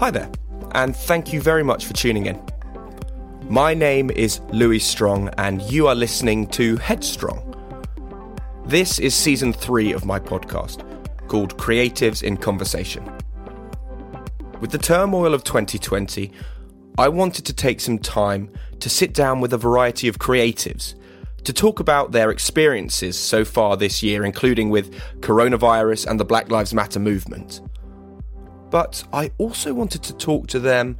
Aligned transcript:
Hi 0.00 0.10
there, 0.10 0.30
and 0.72 0.96
thank 0.96 1.32
you 1.32 1.40
very 1.40 1.62
much 1.62 1.84
for 1.84 1.92
tuning 1.92 2.26
in. 2.26 2.49
My 3.50 3.74
name 3.74 4.12
is 4.12 4.40
Louis 4.52 4.78
Strong, 4.78 5.30
and 5.36 5.60
you 5.62 5.88
are 5.88 5.94
listening 5.96 6.46
to 6.50 6.76
Headstrong. 6.76 7.42
This 8.64 9.00
is 9.00 9.12
season 9.12 9.52
three 9.52 9.90
of 9.90 10.04
my 10.04 10.20
podcast, 10.20 10.84
called 11.26 11.58
Creatives 11.58 12.22
in 12.22 12.36
Conversation. 12.36 13.04
With 14.60 14.70
the 14.70 14.78
turmoil 14.78 15.34
of 15.34 15.42
2020, 15.42 16.30
I 16.96 17.08
wanted 17.08 17.44
to 17.46 17.52
take 17.52 17.80
some 17.80 17.98
time 17.98 18.52
to 18.78 18.88
sit 18.88 19.14
down 19.14 19.40
with 19.40 19.52
a 19.52 19.58
variety 19.58 20.06
of 20.06 20.20
creatives 20.20 20.94
to 21.42 21.52
talk 21.52 21.80
about 21.80 22.12
their 22.12 22.30
experiences 22.30 23.18
so 23.18 23.44
far 23.44 23.76
this 23.76 24.00
year, 24.00 24.24
including 24.24 24.70
with 24.70 24.94
coronavirus 25.22 26.06
and 26.06 26.20
the 26.20 26.24
Black 26.24 26.52
Lives 26.52 26.72
Matter 26.72 27.00
movement 27.00 27.62
but 28.70 29.02
I 29.12 29.32
also 29.38 29.74
wanted 29.74 30.02
to 30.04 30.16
talk 30.16 30.46
to 30.48 30.60
them 30.60 30.96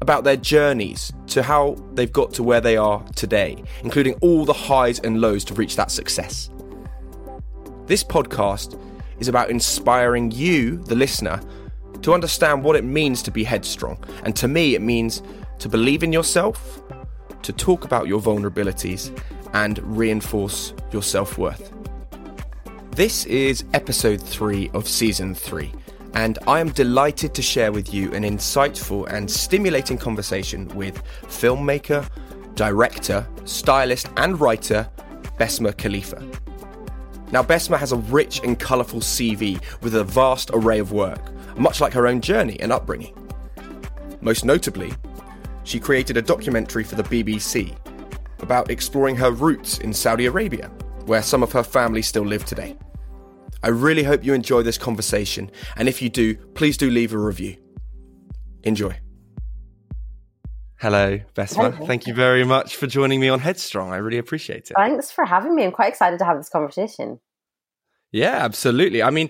about 0.00 0.24
their 0.24 0.36
journeys 0.36 1.12
to 1.28 1.42
how 1.42 1.76
they've 1.94 2.12
got 2.12 2.32
to 2.34 2.42
where 2.42 2.60
they 2.60 2.76
are 2.76 3.02
today, 3.16 3.62
including 3.82 4.14
all 4.14 4.44
the 4.44 4.52
highs 4.52 5.00
and 5.00 5.20
lows 5.20 5.44
to 5.44 5.54
reach 5.54 5.76
that 5.76 5.90
success. 5.90 6.50
This 7.86 8.04
podcast 8.04 8.80
is 9.18 9.28
about 9.28 9.50
inspiring 9.50 10.30
you, 10.30 10.76
the 10.76 10.94
listener, 10.94 11.40
to 12.02 12.14
understand 12.14 12.62
what 12.62 12.76
it 12.76 12.84
means 12.84 13.22
to 13.22 13.30
be 13.30 13.42
headstrong. 13.42 14.02
And 14.24 14.36
to 14.36 14.46
me, 14.46 14.74
it 14.74 14.82
means 14.82 15.22
to 15.58 15.68
believe 15.68 16.02
in 16.02 16.12
yourself, 16.12 16.82
to 17.42 17.52
talk 17.52 17.84
about 17.84 18.06
your 18.06 18.20
vulnerabilities, 18.20 19.18
and 19.54 19.78
reinforce 19.96 20.74
your 20.92 21.02
self 21.02 21.38
worth. 21.38 21.72
This 22.92 23.26
is 23.26 23.64
episode 23.74 24.20
three 24.20 24.70
of 24.74 24.88
season 24.88 25.34
three 25.34 25.72
and 26.18 26.36
I 26.48 26.58
am 26.58 26.70
delighted 26.70 27.32
to 27.34 27.42
share 27.42 27.70
with 27.70 27.94
you 27.94 28.12
an 28.12 28.24
insightful 28.24 29.06
and 29.08 29.30
stimulating 29.30 29.96
conversation 29.96 30.66
with 30.74 31.00
filmmaker, 31.22 32.04
director, 32.56 33.24
stylist, 33.44 34.08
and 34.16 34.40
writer 34.40 34.90
Basma 35.38 35.76
Khalifa. 35.76 36.20
Now, 37.30 37.44
Basma 37.44 37.78
has 37.78 37.92
a 37.92 37.98
rich 37.98 38.40
and 38.42 38.58
colourful 38.58 38.98
CV 38.98 39.62
with 39.80 39.94
a 39.94 40.02
vast 40.02 40.50
array 40.52 40.80
of 40.80 40.90
work, 40.90 41.22
much 41.56 41.80
like 41.80 41.92
her 41.92 42.08
own 42.08 42.20
journey 42.20 42.58
and 42.58 42.72
upbringing. 42.72 43.14
Most 44.20 44.44
notably, 44.44 44.92
she 45.62 45.78
created 45.78 46.16
a 46.16 46.22
documentary 46.22 46.82
for 46.82 46.96
the 46.96 47.04
BBC 47.04 47.76
about 48.40 48.72
exploring 48.72 49.14
her 49.14 49.30
roots 49.30 49.78
in 49.78 49.92
Saudi 49.92 50.26
Arabia, 50.26 50.66
where 51.06 51.22
some 51.22 51.44
of 51.44 51.52
her 51.52 51.62
family 51.62 52.02
still 52.02 52.24
live 52.24 52.44
today. 52.44 52.76
I 53.62 53.68
really 53.68 54.04
hope 54.04 54.24
you 54.24 54.34
enjoy 54.34 54.62
this 54.62 54.78
conversation, 54.78 55.50
and 55.76 55.88
if 55.88 56.00
you 56.00 56.08
do, 56.08 56.36
please 56.54 56.76
do 56.76 56.90
leave 56.90 57.12
a 57.12 57.18
review. 57.18 57.56
Enjoy. 58.62 58.98
Hello, 60.80 61.18
Basma. 61.34 61.72
Hello. 61.74 61.86
Thank 61.86 62.06
you 62.06 62.14
very 62.14 62.44
much 62.44 62.76
for 62.76 62.86
joining 62.86 63.18
me 63.18 63.28
on 63.28 63.40
Headstrong. 63.40 63.92
I 63.92 63.96
really 63.96 64.18
appreciate 64.18 64.70
it. 64.70 64.74
Thanks 64.76 65.10
for 65.10 65.24
having 65.24 65.56
me. 65.56 65.64
I'm 65.64 65.72
quite 65.72 65.88
excited 65.88 66.20
to 66.20 66.24
have 66.24 66.36
this 66.36 66.48
conversation. 66.48 67.18
Yeah, 68.12 68.36
absolutely. 68.36 69.02
I 69.02 69.10
mean, 69.10 69.28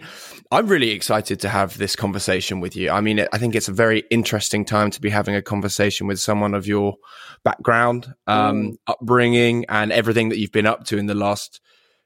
I'm 0.53 0.69
really 0.69 0.91
excited 0.91 1.41
to 1.41 1.49
have 1.49 1.79
this 1.79 1.97
conversation 1.97 2.61
with 2.61 2.77
you. 2.77 2.91
I 2.91 3.01
mean, 3.01 3.27
I 3.33 3.39
think 3.39 3.57
it's 3.57 3.69
a 3.69 3.73
very 3.73 4.05
interesting 4.11 4.65
time 4.65 4.91
to 4.91 5.01
be 5.01 5.11
having 5.11 5.35
a 5.35 5.43
conversation 5.43 6.07
with 6.07 6.21
someone 6.21 6.55
of 6.55 6.67
your 6.67 6.97
background, 7.45 8.15
um, 8.27 8.63
mm. 8.63 8.77
upbringing, 8.87 9.65
and 9.69 9.91
everything 9.91 10.29
that 10.29 10.39
you've 10.39 10.53
been 10.53 10.67
up 10.67 10.85
to 10.85 10.99
in 10.99 11.07
the 11.07 11.15
last 11.15 11.61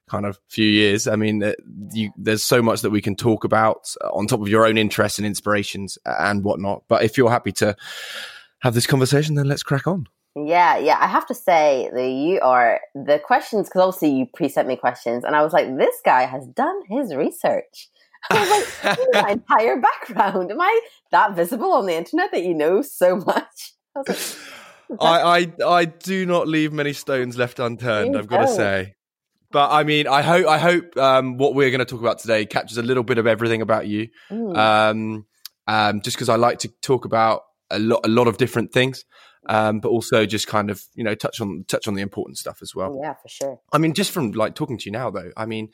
kind 0.08 0.26
of 0.26 0.38
few 0.48 0.66
years. 0.66 1.06
I 1.06 1.16
mean, 1.16 1.42
uh, 1.42 1.52
you, 1.92 2.10
there's 2.16 2.44
so 2.44 2.62
much 2.62 2.82
that 2.82 2.90
we 2.90 3.00
can 3.00 3.16
talk 3.16 3.44
about 3.44 3.94
on 4.12 4.26
top 4.26 4.40
of 4.40 4.48
your 4.48 4.66
own 4.66 4.78
interests 4.78 5.18
and 5.18 5.26
inspirations 5.26 5.98
and 6.04 6.44
whatnot. 6.44 6.84
But 6.88 7.04
if 7.04 7.16
you're 7.16 7.30
happy 7.30 7.52
to 7.52 7.76
have 8.60 8.74
this 8.74 8.86
conversation, 8.86 9.34
then 9.34 9.46
let's 9.46 9.62
crack 9.62 9.86
on. 9.86 10.06
Yeah, 10.34 10.78
yeah. 10.78 10.98
I 11.00 11.08
have 11.08 11.26
to 11.26 11.34
say 11.34 11.90
that 11.92 12.08
you 12.08 12.40
are 12.40 12.80
the 12.94 13.18
questions 13.18 13.68
because 13.68 13.82
obviously 13.82 14.12
you 14.12 14.26
pre-sent 14.32 14.66
me 14.66 14.76
questions, 14.76 15.24
and 15.24 15.36
I 15.36 15.42
was 15.42 15.52
like, 15.52 15.76
this 15.76 15.96
guy 16.04 16.22
has 16.22 16.46
done 16.46 16.80
his 16.88 17.14
research. 17.14 17.88
I 18.30 18.40
was 18.40 18.84
like, 18.84 18.98
my 19.12 19.30
entire 19.32 19.80
background. 19.80 20.50
Am 20.50 20.60
I 20.60 20.80
that 21.10 21.34
visible 21.34 21.72
on 21.72 21.86
the 21.86 21.94
internet 21.94 22.30
that 22.32 22.44
you 22.44 22.54
know 22.54 22.80
so 22.80 23.16
much? 23.16 23.72
I 23.94 24.00
like, 24.06 24.36
I, 25.00 25.20
I 25.20 25.68
I 25.68 25.84
do 25.84 26.24
not 26.24 26.48
leave 26.48 26.72
many 26.72 26.92
stones 26.92 27.36
left 27.36 27.58
unturned. 27.58 28.16
I've 28.16 28.26
got 28.26 28.46
to 28.46 28.48
say. 28.48 28.94
But 29.52 29.70
I 29.70 29.84
mean, 29.84 30.06
I 30.08 30.22
hope 30.22 30.46
I 30.46 30.58
hope 30.58 30.96
um, 30.96 31.36
what 31.36 31.54
we're 31.54 31.70
going 31.70 31.80
to 31.80 31.84
talk 31.84 32.00
about 32.00 32.18
today 32.18 32.46
captures 32.46 32.78
a 32.78 32.82
little 32.82 33.02
bit 33.02 33.18
of 33.18 33.26
everything 33.26 33.62
about 33.62 33.86
you. 33.86 34.08
Um, 34.30 35.26
um, 35.66 36.00
just 36.02 36.16
because 36.16 36.28
I 36.28 36.36
like 36.36 36.60
to 36.60 36.68
talk 36.80 37.04
about 37.04 37.42
a 37.70 37.78
lot 37.78 38.00
a 38.04 38.08
lot 38.08 38.28
of 38.28 38.38
different 38.38 38.72
things, 38.72 39.04
um, 39.48 39.80
but 39.80 39.88
also 39.88 40.26
just 40.26 40.46
kind 40.46 40.70
of 40.70 40.82
you 40.94 41.04
know 41.04 41.14
touch 41.14 41.40
on 41.40 41.64
touch 41.68 41.86
on 41.86 41.94
the 41.94 42.02
important 42.02 42.38
stuff 42.38 42.58
as 42.62 42.74
well. 42.74 42.98
Yeah, 43.00 43.14
for 43.14 43.28
sure. 43.28 43.60
I 43.72 43.78
mean, 43.78 43.94
just 43.94 44.10
from 44.10 44.32
like 44.32 44.54
talking 44.54 44.78
to 44.78 44.84
you 44.86 44.92
now, 44.92 45.10
though, 45.10 45.30
I 45.36 45.46
mean, 45.46 45.68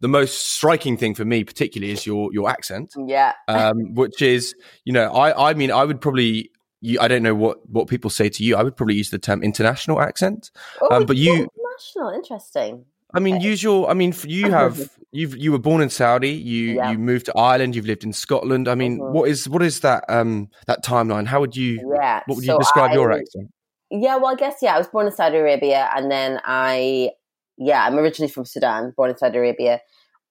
the 0.00 0.08
most 0.08 0.52
striking 0.52 0.96
thing 0.96 1.14
for 1.14 1.24
me, 1.24 1.44
particularly, 1.44 1.92
is 1.92 2.06
your 2.06 2.32
your 2.32 2.48
accent. 2.48 2.92
Yeah, 2.96 3.32
um, 3.48 3.94
which 3.94 4.22
is 4.22 4.54
you 4.84 4.92
know, 4.92 5.12
I 5.12 5.50
I 5.50 5.54
mean, 5.54 5.70
I 5.70 5.84
would 5.84 6.00
probably 6.00 6.50
you, 6.80 6.98
I 7.00 7.08
don't 7.08 7.22
know 7.22 7.34
what 7.34 7.68
what 7.68 7.88
people 7.88 8.10
say 8.10 8.28
to 8.28 8.44
you. 8.44 8.56
I 8.56 8.62
would 8.62 8.76
probably 8.76 8.94
use 8.94 9.10
the 9.10 9.18
term 9.18 9.42
international 9.42 10.00
accent, 10.00 10.50
oh, 10.80 10.96
um, 10.96 11.06
but 11.06 11.16
you 11.16 11.32
international. 11.32 12.10
Interesting. 12.14 12.84
I 13.14 13.20
mean, 13.20 13.40
usual. 13.40 13.86
I 13.86 13.94
mean, 13.94 14.14
you 14.24 14.50
have 14.50 14.90
you've 15.12 15.36
you 15.36 15.50
were 15.52 15.58
born 15.58 15.80
in 15.80 15.88
Saudi. 15.90 16.30
You 16.30 16.74
Yeah. 16.76 16.90
you 16.90 16.98
moved 16.98 17.26
to 17.26 17.36
Ireland. 17.36 17.74
You've 17.74 17.86
lived 17.86 18.04
in 18.04 18.12
Scotland. 18.12 18.68
I 18.68 18.74
mean, 18.74 18.98
Mhm. 18.98 19.12
what 19.12 19.28
is 19.30 19.48
what 19.48 19.62
is 19.62 19.80
that 19.80 20.04
um 20.08 20.48
that 20.66 20.84
timeline? 20.84 21.26
How 21.26 21.40
would 21.40 21.56
you 21.56 21.80
Yeah. 21.94 22.20
what 22.26 22.36
would 22.36 22.44
you 22.44 22.52
so 22.52 22.58
describe 22.58 22.92
your 22.92 23.10
accent? 23.12 23.48
Yeah, 23.90 24.16
well, 24.16 24.26
I 24.32 24.34
guess 24.34 24.56
yeah. 24.60 24.74
I 24.74 24.78
was 24.78 24.88
born 24.88 25.06
in 25.06 25.12
Saudi 25.12 25.38
Arabia, 25.38 25.88
and 25.96 26.10
then 26.10 26.40
I, 26.44 27.12
yeah, 27.56 27.86
I'm 27.86 27.98
originally 27.98 28.30
from 28.30 28.44
Sudan, 28.44 28.92
born 28.94 29.08
in 29.08 29.16
Saudi 29.16 29.38
Arabia, 29.38 29.80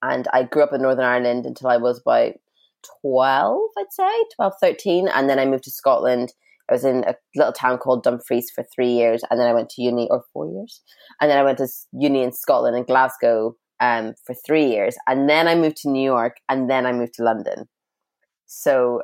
and 0.03 0.27
I 0.31 0.43
grew 0.43 0.61
up 0.61 0.73
in 0.73 0.83
Northern 0.83 1.05
Ireland 1.05 1.47
until 1.47 1.69
I 1.69 1.77
was 1.77 1.99
about 1.99 2.33
twelve, 3.01 3.71
I'd 3.79 3.91
say 3.91 4.11
12, 4.35 4.53
13. 4.61 5.07
and 5.07 5.27
then 5.27 5.39
I 5.39 5.45
moved 5.45 5.63
to 5.63 5.71
Scotland. 5.71 6.33
I 6.69 6.73
was 6.73 6.83
in 6.83 7.03
a 7.05 7.15
little 7.35 7.53
town 7.53 7.77
called 7.77 8.03
Dumfries 8.03 8.51
for 8.53 8.63
three 8.75 8.91
years, 8.91 9.23
and 9.29 9.39
then 9.39 9.47
I 9.47 9.53
went 9.53 9.69
to 9.71 9.81
uni 9.81 10.07
or 10.09 10.23
four 10.33 10.47
years, 10.49 10.81
and 11.21 11.29
then 11.29 11.37
I 11.37 11.43
went 11.43 11.57
to 11.59 11.67
uni 11.93 12.23
in 12.23 12.33
Scotland 12.33 12.75
in 12.75 12.83
Glasgow 12.83 13.55
um, 13.79 14.13
for 14.25 14.35
three 14.45 14.65
years, 14.65 14.95
and 15.07 15.29
then 15.29 15.47
I 15.47 15.55
moved 15.55 15.77
to 15.77 15.89
New 15.89 16.03
York, 16.03 16.37
and 16.49 16.69
then 16.69 16.85
I 16.85 16.93
moved 16.93 17.13
to 17.15 17.23
London. 17.23 17.67
So 18.45 19.03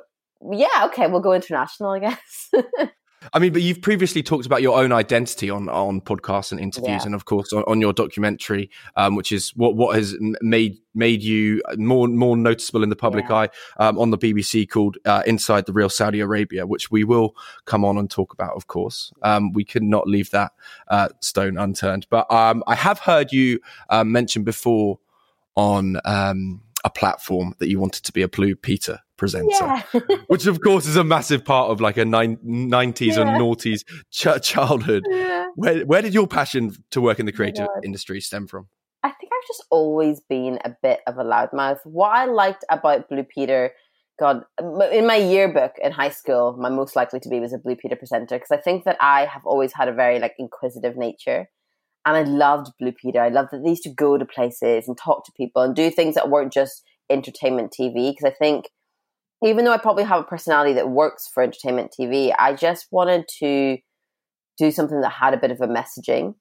yeah, 0.51 0.85
okay, 0.85 1.07
we'll 1.07 1.21
go 1.21 1.33
international, 1.33 1.91
I 1.91 1.99
guess. 1.99 2.51
I 3.31 3.39
mean, 3.39 3.53
but 3.53 3.61
you've 3.61 3.81
previously 3.81 4.21
talked 4.23 4.45
about 4.45 4.61
your 4.61 4.77
own 4.77 4.91
identity 4.91 5.49
on 5.49 5.69
on 5.69 6.01
podcasts 6.01 6.51
and 6.51 6.59
interviews, 6.59 7.01
Yeah. 7.01 7.05
and 7.05 7.15
of 7.15 7.25
course 7.25 7.53
on, 7.53 7.63
on 7.67 7.79
your 7.79 7.93
documentary, 7.93 8.69
um, 8.95 9.15
which 9.15 9.31
is 9.31 9.51
what 9.55 9.75
what 9.75 9.95
has 9.95 10.15
made 10.41 10.77
made 10.95 11.23
you 11.23 11.61
more 11.77 12.07
more 12.07 12.35
noticeable 12.35 12.83
in 12.83 12.89
the 12.89 12.95
public 12.95 13.25
Yeah. 13.29 13.35
eye 13.35 13.49
um, 13.77 13.97
on 13.97 14.11
the 14.11 14.17
BBC 14.17 14.67
called 14.69 14.97
uh, 15.05 15.23
"Inside 15.25 15.65
the 15.65 15.73
Real 15.73 15.89
Saudi 15.89 16.19
Arabia," 16.19 16.65
which 16.67 16.91
we 16.91 17.03
will 17.03 17.35
come 17.65 17.85
on 17.85 17.97
and 17.97 18.09
talk 18.09 18.33
about. 18.33 18.55
Of 18.55 18.67
course, 18.67 19.11
um, 19.21 19.53
we 19.53 19.63
could 19.63 19.83
not 19.83 20.07
leave 20.07 20.31
that 20.31 20.51
uh, 20.87 21.09
stone 21.21 21.57
unturned. 21.57 22.07
But 22.09 22.29
um, 22.31 22.63
I 22.67 22.75
have 22.75 22.99
heard 22.99 23.31
you 23.31 23.59
um, 23.89 24.11
mention 24.11 24.43
before 24.43 24.99
on 25.55 25.97
um, 26.05 26.61
a 26.83 26.89
platform 26.89 27.53
that 27.59 27.69
you 27.69 27.79
wanted 27.79 28.03
to 28.03 28.11
be 28.11 28.21
a 28.23 28.27
Blue 28.27 28.55
Peter 28.55 28.99
presenter 29.17 29.49
yeah. 29.51 29.81
which 30.27 30.47
of 30.47 30.59
course 30.61 30.85
is 30.87 30.95
a 30.95 31.03
massive 31.03 31.45
part 31.45 31.69
of 31.71 31.79
like 31.79 31.97
a 31.97 32.05
nine, 32.05 32.37
90s 32.37 33.15
Yeah. 33.15 33.21
and 33.21 33.29
noughties 33.41 33.83
ch- 34.09 34.41
childhood. 34.43 35.03
yeah. 35.09 35.47
Where, 35.55 35.85
where 35.85 36.01
did 36.01 36.13
your 36.13 36.27
passion 36.27 36.75
to 36.91 36.99
work 37.01 37.19
in 37.19 37.25
the 37.27 37.31
oh 37.31 37.35
creative 37.35 37.67
God. 37.67 37.85
industry 37.85 38.19
stem 38.21 38.47
from? 38.47 38.67
I 39.03 39.09
think 39.11 39.31
I've 39.33 39.47
just 39.47 39.63
always 39.69 40.19
been 40.21 40.59
a 40.65 40.71
bit 40.81 41.01
of 41.05 41.17
a 41.17 41.23
loudmouth. 41.23 41.79
What 41.83 42.09
I 42.09 42.25
liked 42.25 42.63
about 42.71 43.09
Blue 43.09 43.23
Peter, 43.23 43.71
God, 44.19 44.43
in 44.91 45.05
my 45.05 45.17
yearbook 45.17 45.73
in 45.81 45.91
high 45.91 46.09
school, 46.09 46.55
my 46.57 46.69
most 46.69 46.95
likely 46.95 47.19
to 47.19 47.29
be 47.29 47.39
was 47.39 47.53
a 47.53 47.57
Blue 47.57 47.75
Peter 47.75 47.95
presenter 47.95 48.35
because 48.35 48.51
I 48.51 48.57
think 48.57 48.85
that 48.85 48.97
I 49.01 49.25
have 49.25 49.45
always 49.45 49.73
had 49.73 49.89
a 49.89 49.93
very 49.93 50.19
like 50.19 50.33
inquisitive 50.39 50.95
nature, 50.95 51.49
and 52.05 52.15
I 52.17 52.23
loved 52.23 52.71
Blue 52.79 52.93
Peter. 52.93 53.21
I 53.21 53.29
loved 53.29 53.49
that 53.51 53.61
they 53.63 53.71
used 53.71 53.83
to 53.83 53.89
go 53.93 54.17
to 54.17 54.25
places 54.25 54.87
and 54.87 54.97
talk 54.97 55.25
to 55.25 55.31
people 55.35 55.61
and 55.61 55.75
do 55.75 55.91
things 55.91 56.15
that 56.15 56.29
weren't 56.29 56.53
just 56.53 56.83
entertainment 57.09 57.75
TV. 57.77 58.11
Because 58.11 58.31
I 58.31 58.35
think 58.37 58.69
even 59.43 59.65
though 59.65 59.71
I 59.73 59.77
probably 59.77 60.03
have 60.03 60.21
a 60.21 60.25
personality 60.25 60.73
that 60.73 60.89
works 60.89 61.29
for 61.31 61.43
entertainment 61.43 61.93
TV, 61.97 62.33
I 62.37 62.53
just 62.53 62.87
wanted 62.91 63.27
to 63.39 63.77
do 64.57 64.71
something 64.71 65.01
that 65.01 65.09
had 65.09 65.33
a 65.33 65.37
bit 65.37 65.51
of 65.51 65.59
a 65.61 65.67
messaging. 65.67 66.35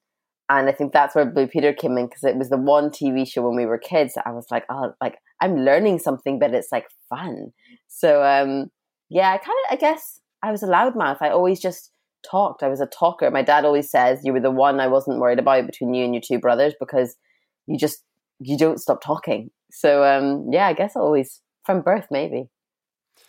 And 0.49 0.69
I 0.69 0.71
think 0.71 0.93
that's 0.93 1.15
where 1.15 1.25
Blue 1.25 1.47
Peter 1.47 1.73
came 1.73 1.97
in 1.97 2.05
because 2.05 2.23
it 2.23 2.37
was 2.37 2.49
the 2.49 2.57
one 2.57 2.89
TV 2.89 3.27
show 3.27 3.47
when 3.47 3.55
we 3.55 3.65
were 3.65 3.77
kids 3.77 4.13
that 4.13 4.27
I 4.27 4.31
was 4.31 4.45
like, 4.51 4.65
oh, 4.69 4.93
like 5.01 5.17
I'm 5.41 5.57
learning 5.57 5.99
something, 5.99 6.37
but 6.37 6.53
it's 6.53 6.71
like 6.71 6.85
fun. 7.09 7.51
So 7.87 8.23
um, 8.23 8.67
yeah, 9.09 9.31
I 9.31 9.37
kind 9.37 9.57
of, 9.65 9.71
I 9.71 9.75
guess 9.77 10.19
I 10.43 10.51
was 10.51 10.63
a 10.63 10.67
loudmouth. 10.67 11.17
I 11.21 11.29
always 11.29 11.59
just 11.59 11.91
talked. 12.29 12.61
I 12.63 12.67
was 12.67 12.81
a 12.81 12.85
talker. 12.87 13.29
My 13.31 13.41
dad 13.41 13.65
always 13.65 13.89
says 13.89 14.19
you 14.23 14.33
were 14.33 14.39
the 14.39 14.51
one 14.51 14.79
I 14.79 14.87
wasn't 14.87 15.19
worried 15.19 15.39
about 15.39 15.65
between 15.65 15.93
you 15.93 16.03
and 16.05 16.13
your 16.13 16.21
two 16.25 16.39
brothers 16.39 16.73
because 16.79 17.15
you 17.67 17.77
just 17.77 18.03
you 18.39 18.57
don't 18.57 18.79
stop 18.79 19.01
talking. 19.01 19.49
So 19.71 20.03
um, 20.03 20.47
yeah, 20.51 20.67
I 20.67 20.73
guess 20.73 20.95
always 20.95 21.41
from 21.65 21.81
birth 21.81 22.07
maybe. 22.11 22.49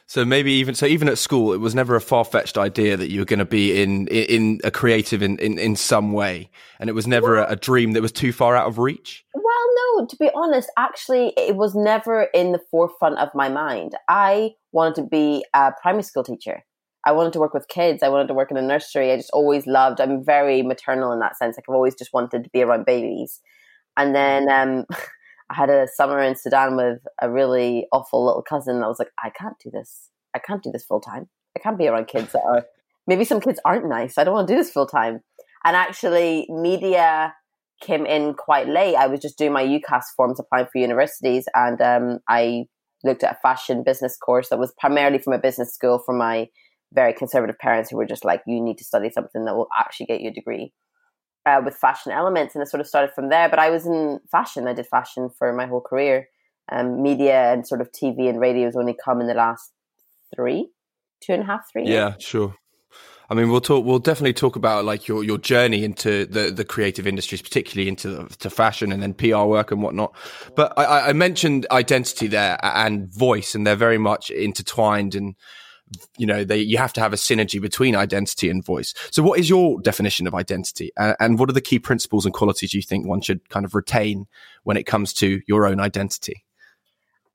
So 0.06 0.24
maybe 0.24 0.52
even 0.52 0.74
so, 0.74 0.86
even 0.86 1.08
at 1.08 1.16
school, 1.16 1.52
it 1.54 1.60
was 1.60 1.74
never 1.74 1.96
a 1.96 2.00
far 2.00 2.24
fetched 2.24 2.58
idea 2.58 2.96
that 2.96 3.10
you 3.10 3.20
were 3.20 3.24
going 3.24 3.38
to 3.38 3.44
be 3.44 3.82
in, 3.82 4.06
in 4.08 4.24
in 4.24 4.60
a 4.62 4.70
creative 4.70 5.22
in, 5.22 5.38
in 5.38 5.58
in 5.58 5.76
some 5.76 6.12
way, 6.12 6.50
and 6.78 6.90
it 6.90 6.92
was 6.92 7.06
never 7.06 7.38
a, 7.38 7.52
a 7.52 7.56
dream 7.56 7.92
that 7.92 8.02
was 8.02 8.12
too 8.12 8.32
far 8.32 8.54
out 8.54 8.66
of 8.66 8.78
reach. 8.78 9.24
Well, 9.34 9.44
no, 9.96 10.06
to 10.06 10.16
be 10.16 10.30
honest, 10.34 10.70
actually, 10.76 11.32
it 11.38 11.56
was 11.56 11.74
never 11.74 12.24
in 12.34 12.52
the 12.52 12.60
forefront 12.70 13.18
of 13.18 13.30
my 13.34 13.48
mind. 13.48 13.94
I 14.08 14.54
wanted 14.72 14.96
to 14.96 15.02
be 15.02 15.44
a 15.54 15.72
primary 15.80 16.02
school 16.02 16.22
teacher. 16.22 16.64
I 17.06 17.12
wanted 17.12 17.32
to 17.34 17.38
work 17.38 17.54
with 17.54 17.68
kids. 17.68 18.02
I 18.02 18.08
wanted 18.08 18.28
to 18.28 18.34
work 18.34 18.50
in 18.50 18.56
a 18.56 18.62
nursery. 18.62 19.12
I 19.12 19.16
just 19.16 19.30
always 19.32 19.66
loved, 19.66 20.00
I'm 20.00 20.24
very 20.24 20.62
maternal 20.62 21.12
in 21.12 21.20
that 21.20 21.36
sense. 21.36 21.56
Like, 21.56 21.66
I've 21.68 21.74
always 21.74 21.94
just 21.94 22.14
wanted 22.14 22.44
to 22.44 22.50
be 22.50 22.62
around 22.62 22.86
babies. 22.86 23.40
And 23.96 24.14
then 24.14 24.48
um, 24.50 24.86
I 25.50 25.54
had 25.54 25.70
a 25.70 25.86
summer 25.86 26.20
in 26.20 26.36
Sudan 26.36 26.76
with 26.76 27.00
a 27.20 27.30
really 27.30 27.86
awful 27.92 28.24
little 28.24 28.42
cousin. 28.42 28.82
I 28.82 28.88
was 28.88 28.98
like, 28.98 29.10
I 29.22 29.30
can't 29.30 29.56
do 29.62 29.70
this. 29.70 30.10
I 30.34 30.38
can't 30.38 30.62
do 30.62 30.70
this 30.72 30.84
full 30.84 31.00
time. 31.00 31.28
I 31.56 31.60
can't 31.60 31.78
be 31.78 31.86
around 31.86 32.06
kids 32.08 32.32
that 32.32 32.42
are, 32.44 32.64
maybe 33.06 33.24
some 33.24 33.40
kids 33.40 33.60
aren't 33.64 33.88
nice. 33.88 34.18
I 34.18 34.24
don't 34.24 34.34
want 34.34 34.48
to 34.48 34.54
do 34.54 34.58
this 34.58 34.72
full 34.72 34.86
time. 34.86 35.20
And 35.64 35.76
actually, 35.76 36.46
media 36.50 37.34
came 37.80 38.06
in 38.06 38.34
quite 38.34 38.68
late. 38.68 38.96
I 38.96 39.06
was 39.06 39.20
just 39.20 39.38
doing 39.38 39.52
my 39.52 39.64
UCAS 39.64 40.04
forms 40.16 40.40
applying 40.40 40.66
for 40.66 40.78
universities, 40.78 41.46
and 41.54 41.80
um, 41.80 42.18
I 42.28 42.64
looked 43.02 43.22
at 43.22 43.32
a 43.32 43.38
fashion 43.42 43.82
business 43.84 44.16
course 44.16 44.48
that 44.48 44.58
was 44.58 44.72
primarily 44.78 45.18
from 45.18 45.34
a 45.34 45.38
business 45.38 45.74
school 45.74 46.02
from 46.04 46.18
my 46.18 46.48
very 46.92 47.12
conservative 47.12 47.58
parents 47.58 47.90
who 47.90 47.96
were 47.96 48.06
just 48.06 48.24
like, 48.24 48.42
you 48.46 48.62
need 48.62 48.78
to 48.78 48.84
study 48.84 49.10
something 49.10 49.44
that 49.44 49.54
will 49.54 49.68
actually 49.78 50.06
get 50.06 50.20
you 50.20 50.30
a 50.30 50.34
degree 50.34 50.72
uh, 51.46 51.60
with 51.64 51.76
fashion 51.76 52.12
elements. 52.12 52.54
And 52.54 52.62
it 52.62 52.68
sort 52.68 52.80
of 52.80 52.86
started 52.86 53.12
from 53.14 53.28
there. 53.28 53.48
But 53.48 53.58
I 53.58 53.70
was 53.70 53.86
in 53.86 54.20
fashion, 54.30 54.68
I 54.68 54.72
did 54.72 54.86
fashion 54.86 55.30
for 55.38 55.52
my 55.52 55.66
whole 55.66 55.80
career. 55.80 56.28
Um, 56.72 57.02
media 57.02 57.52
and 57.52 57.66
sort 57.66 57.82
of 57.82 57.92
TV 57.92 58.28
and 58.28 58.40
radio 58.40 58.64
has 58.64 58.76
only 58.76 58.96
come 59.04 59.20
in 59.20 59.26
the 59.26 59.34
last 59.34 59.70
three, 60.34 60.70
two 61.20 61.34
and 61.34 61.42
a 61.42 61.46
half, 61.46 61.70
three 61.70 61.82
years. 61.82 61.92
Yeah, 61.92 62.14
sure. 62.18 62.54
I 63.28 63.34
mean, 63.34 63.50
we'll 63.50 63.60
talk. 63.60 63.84
We'll 63.84 63.98
definitely 63.98 64.34
talk 64.34 64.56
about 64.56 64.84
like 64.84 65.08
your, 65.08 65.24
your 65.24 65.38
journey 65.38 65.82
into 65.82 66.26
the, 66.26 66.50
the 66.50 66.64
creative 66.64 67.06
industries, 67.06 67.40
particularly 67.40 67.88
into 67.88 68.28
to 68.38 68.50
fashion 68.50 68.92
and 68.92 69.02
then 69.02 69.14
PR 69.14 69.44
work 69.44 69.70
and 69.70 69.82
whatnot. 69.82 70.14
But 70.54 70.78
I, 70.78 71.08
I 71.08 71.12
mentioned 71.14 71.66
identity 71.70 72.26
there 72.26 72.58
and 72.62 73.12
voice, 73.12 73.54
and 73.54 73.66
they're 73.66 73.76
very 73.76 73.98
much 73.98 74.30
intertwined. 74.30 75.14
And 75.14 75.36
you 76.16 76.26
know, 76.26 76.44
they 76.44 76.58
you 76.58 76.78
have 76.78 76.92
to 76.94 77.00
have 77.00 77.12
a 77.12 77.16
synergy 77.16 77.60
between 77.60 77.96
identity 77.96 78.48
and 78.48 78.64
voice. 78.64 78.94
So, 79.10 79.22
what 79.22 79.38
is 79.38 79.48
your 79.48 79.80
definition 79.80 80.26
of 80.26 80.34
identity, 80.34 80.90
and, 80.96 81.16
and 81.20 81.38
what 81.38 81.48
are 81.48 81.54
the 81.54 81.60
key 81.60 81.78
principles 81.78 82.24
and 82.24 82.34
qualities 82.34 82.74
you 82.74 82.82
think 82.82 83.06
one 83.06 83.20
should 83.20 83.48
kind 83.48 83.64
of 83.64 83.74
retain 83.74 84.26
when 84.64 84.76
it 84.76 84.84
comes 84.84 85.12
to 85.14 85.40
your 85.46 85.66
own 85.66 85.80
identity? 85.80 86.44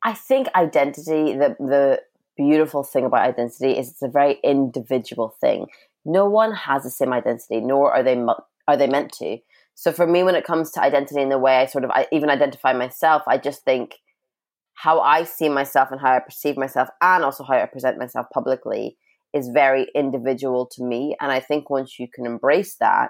I 0.04 0.14
think 0.14 0.48
identity, 0.56 1.34
the 1.34 1.56
the 1.60 2.02
beautiful 2.38 2.84
thing 2.84 3.06
about 3.06 3.28
identity 3.28 3.78
is 3.78 3.90
it's 3.90 4.02
a 4.02 4.08
very 4.08 4.40
individual 4.44 5.36
thing. 5.42 5.68
No 6.06 6.30
one 6.30 6.54
has 6.54 6.84
the 6.84 6.90
same 6.90 7.12
identity, 7.12 7.60
nor 7.60 7.92
are 7.92 8.04
they 8.04 8.16
mu- 8.16 8.34
are 8.68 8.78
they 8.78 8.88
meant 8.88 9.12
to. 9.14 9.38
So 9.76 9.92
for 9.92 10.08
me, 10.08 10.24
when 10.24 10.36
it 10.36 10.46
comes 10.46 10.72
to 10.72 10.82
identity 10.82 11.22
and 11.22 11.32
the 11.32 11.38
way 11.38 11.58
I 11.58 11.66
sort 11.66 11.84
of 11.84 11.92
I 11.92 12.08
even 12.12 12.30
identify 12.30 12.74
myself, 12.74 13.24
I 13.28 13.38
just 13.38 13.64
think 13.64 13.96
how 14.82 15.02
I 15.02 15.26
see 15.26 15.50
myself 15.50 15.90
and 15.92 16.00
how 16.00 16.14
I 16.14 16.20
perceive 16.20 16.56
myself, 16.56 16.88
and 17.02 17.26
also 17.26 17.44
how 17.44 17.56
I 17.56 17.66
present 17.66 17.98
myself 17.98 18.28
publicly, 18.34 18.96
is 19.34 19.50
very 19.54 19.88
individual 19.94 20.70
to 20.72 20.84
me. 20.84 21.18
And 21.20 21.34
I 21.34 21.42
think 21.42 21.70
once 21.70 22.00
you 22.00 22.08
can 22.14 22.26
embrace 22.26 22.78
that, 22.80 23.10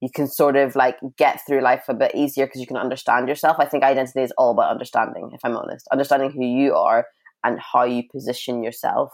you 0.00 0.08
can 0.12 0.26
sort 0.26 0.56
of 0.56 0.74
like 0.74 0.96
get 1.16 1.40
through 1.46 1.60
life 1.60 1.84
a 1.88 1.94
bit 1.94 2.16
easier 2.16 2.46
because 2.46 2.60
you 2.60 2.66
can 2.66 2.76
understand 2.76 3.28
yourself. 3.28 3.58
I 3.60 3.66
think 3.66 3.84
identity 3.84 4.22
is 4.22 4.32
all 4.36 4.50
about 4.50 4.72
understanding, 4.72 5.30
if 5.32 5.40
I'm 5.44 5.56
honest, 5.56 5.86
understanding 5.92 6.32
who 6.32 6.44
you 6.44 6.74
are 6.74 7.06
and 7.44 7.60
how 7.60 7.84
you 7.84 8.02
position 8.10 8.64
yourself. 8.64 9.12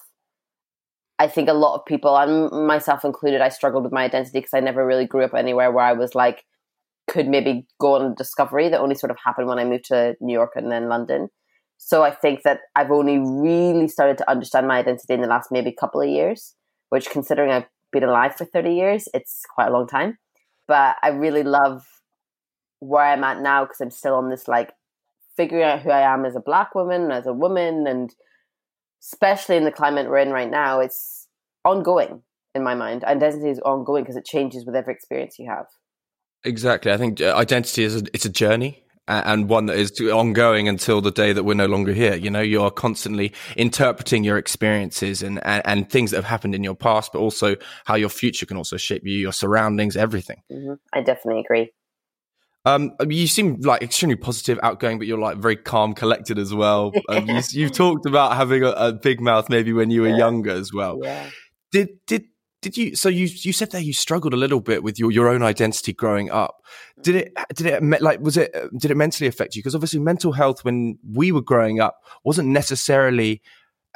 I 1.19 1.27
think 1.27 1.51
a 1.51 1.53
lot 1.53 1.75
of 1.75 1.85
people, 1.85 2.17
and 2.17 2.67
myself 2.67 3.05
included, 3.05 3.43
I 3.43 3.51
struggled 3.51 3.85
with 3.85 3.93
my 3.93 4.05
identity 4.05 4.39
because 4.39 4.55
I 4.55 4.61
never 4.61 4.87
really 4.87 5.07
grew 5.07 5.25
up 5.25 5.35
anywhere 5.35 5.71
where 5.71 5.85
I 5.85 5.93
was 5.93 6.15
like, 6.15 6.45
could 7.09 7.29
maybe 7.29 7.67
go 7.79 7.97
on 7.97 8.13
a 8.13 8.15
discovery 8.15 8.71
that 8.71 8.81
only 8.81 8.95
sort 8.95 9.11
of 9.11 9.19
happened 9.23 9.49
when 9.49 9.59
I 9.59 9.65
moved 9.65 9.87
to 9.87 10.15
New 10.23 10.33
York 10.33 10.53
and 10.57 10.73
then 10.73 10.89
London. 10.89 11.29
So 11.79 12.03
I 12.03 12.11
think 12.11 12.43
that 12.43 12.61
I've 12.75 12.91
only 12.91 13.19
really 13.19 13.89
started 13.89 14.19
to 14.19 14.31
understand 14.31 14.67
my 14.67 14.79
identity 14.79 15.15
in 15.15 15.23
the 15.23 15.29
last 15.29 15.51
maybe 15.51 15.73
couple 15.73 16.03
of 16.03 16.09
years, 16.09 16.55
which 16.91 17.09
considering 17.09 17.51
I've 17.51 17.69
been 17.93 18.05
alive 18.05 18.35
for 18.37 18.45
30 18.45 18.75
years, 18.75 19.09
it's 19.15 19.43
quite 19.55 19.69
a 19.69 19.73
long 19.73 19.87
time. 19.87 20.19
But 20.67 20.97
I 21.03 21.09
really 21.09 21.45
love 21.45 21.87
where 22.81 23.05
I'm 23.05 23.25
at 23.25 23.41
now 23.41 23.65
because 23.65 23.81
I'm 23.81 23.91
still 23.91 24.15
on 24.15 24.29
this 24.29 24.49
like 24.49 24.73
figuring 25.37 25.65
out 25.65 25.81
who 25.81 25.91
I 25.91 26.13
am 26.13 26.25
as 26.25 26.37
a 26.37 26.41
black 26.41 26.75
woman, 26.75 27.11
as 27.11 27.27
a 27.27 27.33
woman, 27.33 27.87
and 27.87 28.15
especially 29.01 29.57
in 29.57 29.65
the 29.65 29.73
climate 29.73 30.09
we're 30.09 30.19
in 30.19 30.31
right 30.31 30.51
now, 30.51 30.81
it's 30.81 31.29
ongoing 31.65 32.23
in 32.55 32.65
my 32.65 32.75
mind. 32.75 33.05
Identity 33.05 33.51
is 33.51 33.61
ongoing 33.61 34.03
because 34.03 34.17
it 34.17 34.25
changes 34.25 34.67
with 34.67 34.75
every 34.75 34.93
experience 34.93 35.39
you 35.39 35.49
have. 35.49 35.67
Exactly. 36.45 36.93
I 36.93 36.97
think 36.97 37.21
uh, 37.21 37.35
identity 37.37 37.85
is 37.85 38.03
a, 38.03 38.05
it's 38.13 38.25
a 38.25 38.31
journey 38.31 38.85
and 39.09 39.49
one 39.49 39.67
that 39.67 39.77
is 39.77 39.99
ongoing 40.01 40.69
until 40.69 41.01
the 41.01 41.11
day 41.11 41.33
that 41.33 41.45
we're 41.45 41.55
no 41.55 41.67
longer 41.67 41.93
here. 41.93 42.15
You 42.15 42.31
know, 42.31 42.41
you 42.41 42.63
are 42.63 42.71
constantly 42.71 43.33
interpreting 43.57 44.25
your 44.25 44.39
experiences 44.39 45.23
and, 45.23 45.45
and, 45.45 45.63
and 45.65 45.91
things 45.91 46.11
that 46.11 46.19
have 46.19 46.25
happened 46.25 46.55
in 46.55 46.63
your 46.63 46.75
past, 46.75 47.13
but 47.13 47.21
also 47.21 47.57
how 47.85 47.95
your 47.95 48.09
future 48.09 48.47
can 48.47 48.57
also 48.57 48.77
shape 48.77 49.03
you, 49.05 49.15
your 49.15 49.33
surroundings, 49.33 49.97
everything. 49.97 50.43
hmm 50.51 50.75
I 50.93 51.03
definitely 51.03 51.41
agree. 51.41 51.73
Um, 52.65 52.93
you 53.09 53.27
seem 53.27 53.61
like 53.61 53.83
extremely 53.83 54.17
positive, 54.17 54.59
outgoing, 54.63 54.99
but 54.99 55.07
you're 55.07 55.19
like 55.19 55.39
very 55.39 55.57
calm, 55.57 55.95
collected 55.95 56.39
as 56.39 56.53
well. 56.53 56.93
Um, 57.09 57.27
you, 57.51 57.65
have 57.65 57.73
talked 57.73 58.05
about 58.05 58.37
having 58.37 58.63
a, 58.63 58.71
a, 58.71 58.93
big 58.93 59.21
mouth 59.21 59.49
maybe 59.49 59.73
when 59.73 59.91
you 59.91 60.03
were 60.03 60.09
yeah. 60.09 60.19
younger 60.19 60.51
as 60.51 60.73
well. 60.73 60.99
Yeah. 61.03 61.31
Did 61.73 61.89
did 62.07 62.25
did 62.61 62.77
you? 62.77 62.97
So 62.97 63.09
you 63.09 63.29
you 63.33 63.53
said 63.53 63.71
that 63.73 63.85
you 63.85 63.93
struggled 63.93 64.35
a 64.35 64.37
little 64.37 64.61
bit 64.61 64.83
with 64.83 64.99
your, 64.99 65.11
your 65.11 65.29
own 65.29 65.43
identity 65.43 65.93
growing 65.93 66.31
up. 66.31 66.63
Did 67.03 67.15
it 67.15 67.33
did 67.55 67.67
it 67.67 68.03
like 68.03 68.21
was 68.21 68.37
it 68.37 68.53
did 68.77 68.91
it 68.91 68.97
mentally 68.97 69.29
affect 69.29 69.55
you? 69.55 69.63
Because 69.63 69.75
obviously 69.75 70.01
mental 70.01 70.33
health 70.33 70.65
when 70.65 70.99
we 71.13 71.33
were 71.33 71.43
growing 71.43 71.81
up 71.81 72.01
wasn't 72.25 72.49
necessarily 72.49 73.43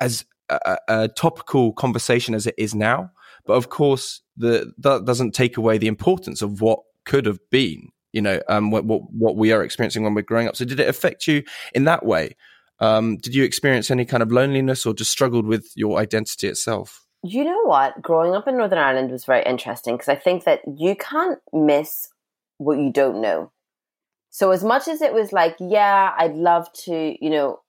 as 0.00 0.24
a, 0.48 0.78
a 0.88 1.08
topical 1.08 1.72
conversation 1.72 2.34
as 2.34 2.46
it 2.46 2.54
is 2.56 2.74
now. 2.74 3.10
But 3.46 3.54
of 3.54 3.68
course, 3.68 4.22
the 4.36 4.72
that 4.78 5.04
doesn't 5.04 5.32
take 5.32 5.56
away 5.56 5.78
the 5.78 5.88
importance 5.88 6.42
of 6.42 6.60
what 6.60 6.80
could 7.04 7.26
have 7.26 7.40
been 7.50 7.88
you 8.12 8.20
know, 8.20 8.40
um, 8.48 8.70
what, 8.70 8.84
what, 8.84 9.10
what 9.10 9.36
we 9.36 9.52
are 9.52 9.62
experiencing 9.64 10.02
when 10.02 10.14
we're 10.14 10.22
growing 10.22 10.46
up. 10.46 10.56
So 10.56 10.64
did 10.64 10.78
it 10.78 10.88
affect 10.88 11.26
you 11.26 11.42
in 11.74 11.84
that 11.84 12.04
way? 12.04 12.36
Um, 12.78 13.16
did 13.16 13.34
you 13.34 13.44
experience 13.44 13.90
any 13.90 14.04
kind 14.04 14.22
of 14.22 14.32
loneliness 14.32 14.84
or 14.84 14.94
just 14.94 15.10
struggled 15.10 15.46
with 15.46 15.70
your 15.74 15.98
identity 15.98 16.48
itself? 16.48 17.01
You 17.24 17.44
know 17.44 17.62
what? 17.62 18.02
Growing 18.02 18.34
up 18.34 18.48
in 18.48 18.56
Northern 18.56 18.78
Ireland 18.78 19.10
was 19.10 19.24
very 19.24 19.44
interesting 19.44 19.94
because 19.94 20.08
I 20.08 20.16
think 20.16 20.44
that 20.44 20.60
you 20.76 20.96
can't 20.96 21.38
miss 21.52 22.08
what 22.58 22.78
you 22.78 22.90
don't 22.90 23.20
know. 23.20 23.52
So 24.30 24.50
as 24.50 24.64
much 24.64 24.88
as 24.88 25.02
it 25.02 25.12
was 25.12 25.32
like, 25.32 25.56
yeah, 25.60 26.12
I'd 26.16 26.34
love 26.34 26.72
to, 26.84 27.16
you 27.20 27.30
know, 27.30 27.60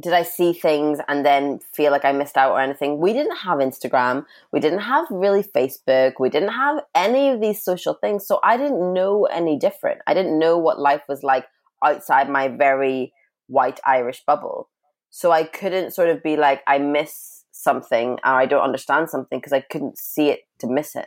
did 0.00 0.12
I 0.12 0.22
see 0.22 0.52
things 0.52 1.00
and 1.08 1.24
then 1.24 1.60
feel 1.74 1.90
like 1.90 2.04
I 2.04 2.12
missed 2.12 2.36
out 2.36 2.52
or 2.52 2.60
anything? 2.60 2.98
We 2.98 3.12
didn't 3.12 3.36
have 3.38 3.58
Instagram. 3.58 4.24
We 4.52 4.60
didn't 4.60 4.80
have 4.80 5.06
really 5.10 5.42
Facebook. 5.42 6.14
We 6.18 6.30
didn't 6.30 6.52
have 6.52 6.82
any 6.94 7.30
of 7.30 7.40
these 7.40 7.62
social 7.62 7.94
things. 7.94 8.26
So 8.26 8.40
I 8.42 8.56
didn't 8.56 8.92
know 8.92 9.24
any 9.26 9.58
different. 9.58 10.00
I 10.06 10.14
didn't 10.14 10.38
know 10.38 10.56
what 10.58 10.78
life 10.78 11.02
was 11.08 11.22
like 11.22 11.46
outside 11.84 12.30
my 12.30 12.48
very 12.48 13.12
white 13.48 13.80
Irish 13.84 14.22
bubble. 14.24 14.68
So 15.10 15.30
I 15.30 15.44
couldn't 15.44 15.92
sort 15.92 16.08
of 16.08 16.22
be 16.22 16.36
like, 16.36 16.62
I 16.66 16.78
miss 16.78 17.41
something 17.62 18.18
or 18.24 18.32
I 18.32 18.46
don't 18.46 18.62
understand 18.62 19.10
something 19.10 19.38
because 19.38 19.52
I 19.52 19.60
couldn't 19.60 19.98
see 19.98 20.30
it 20.30 20.40
to 20.58 20.66
miss 20.66 20.96
it. 20.96 21.06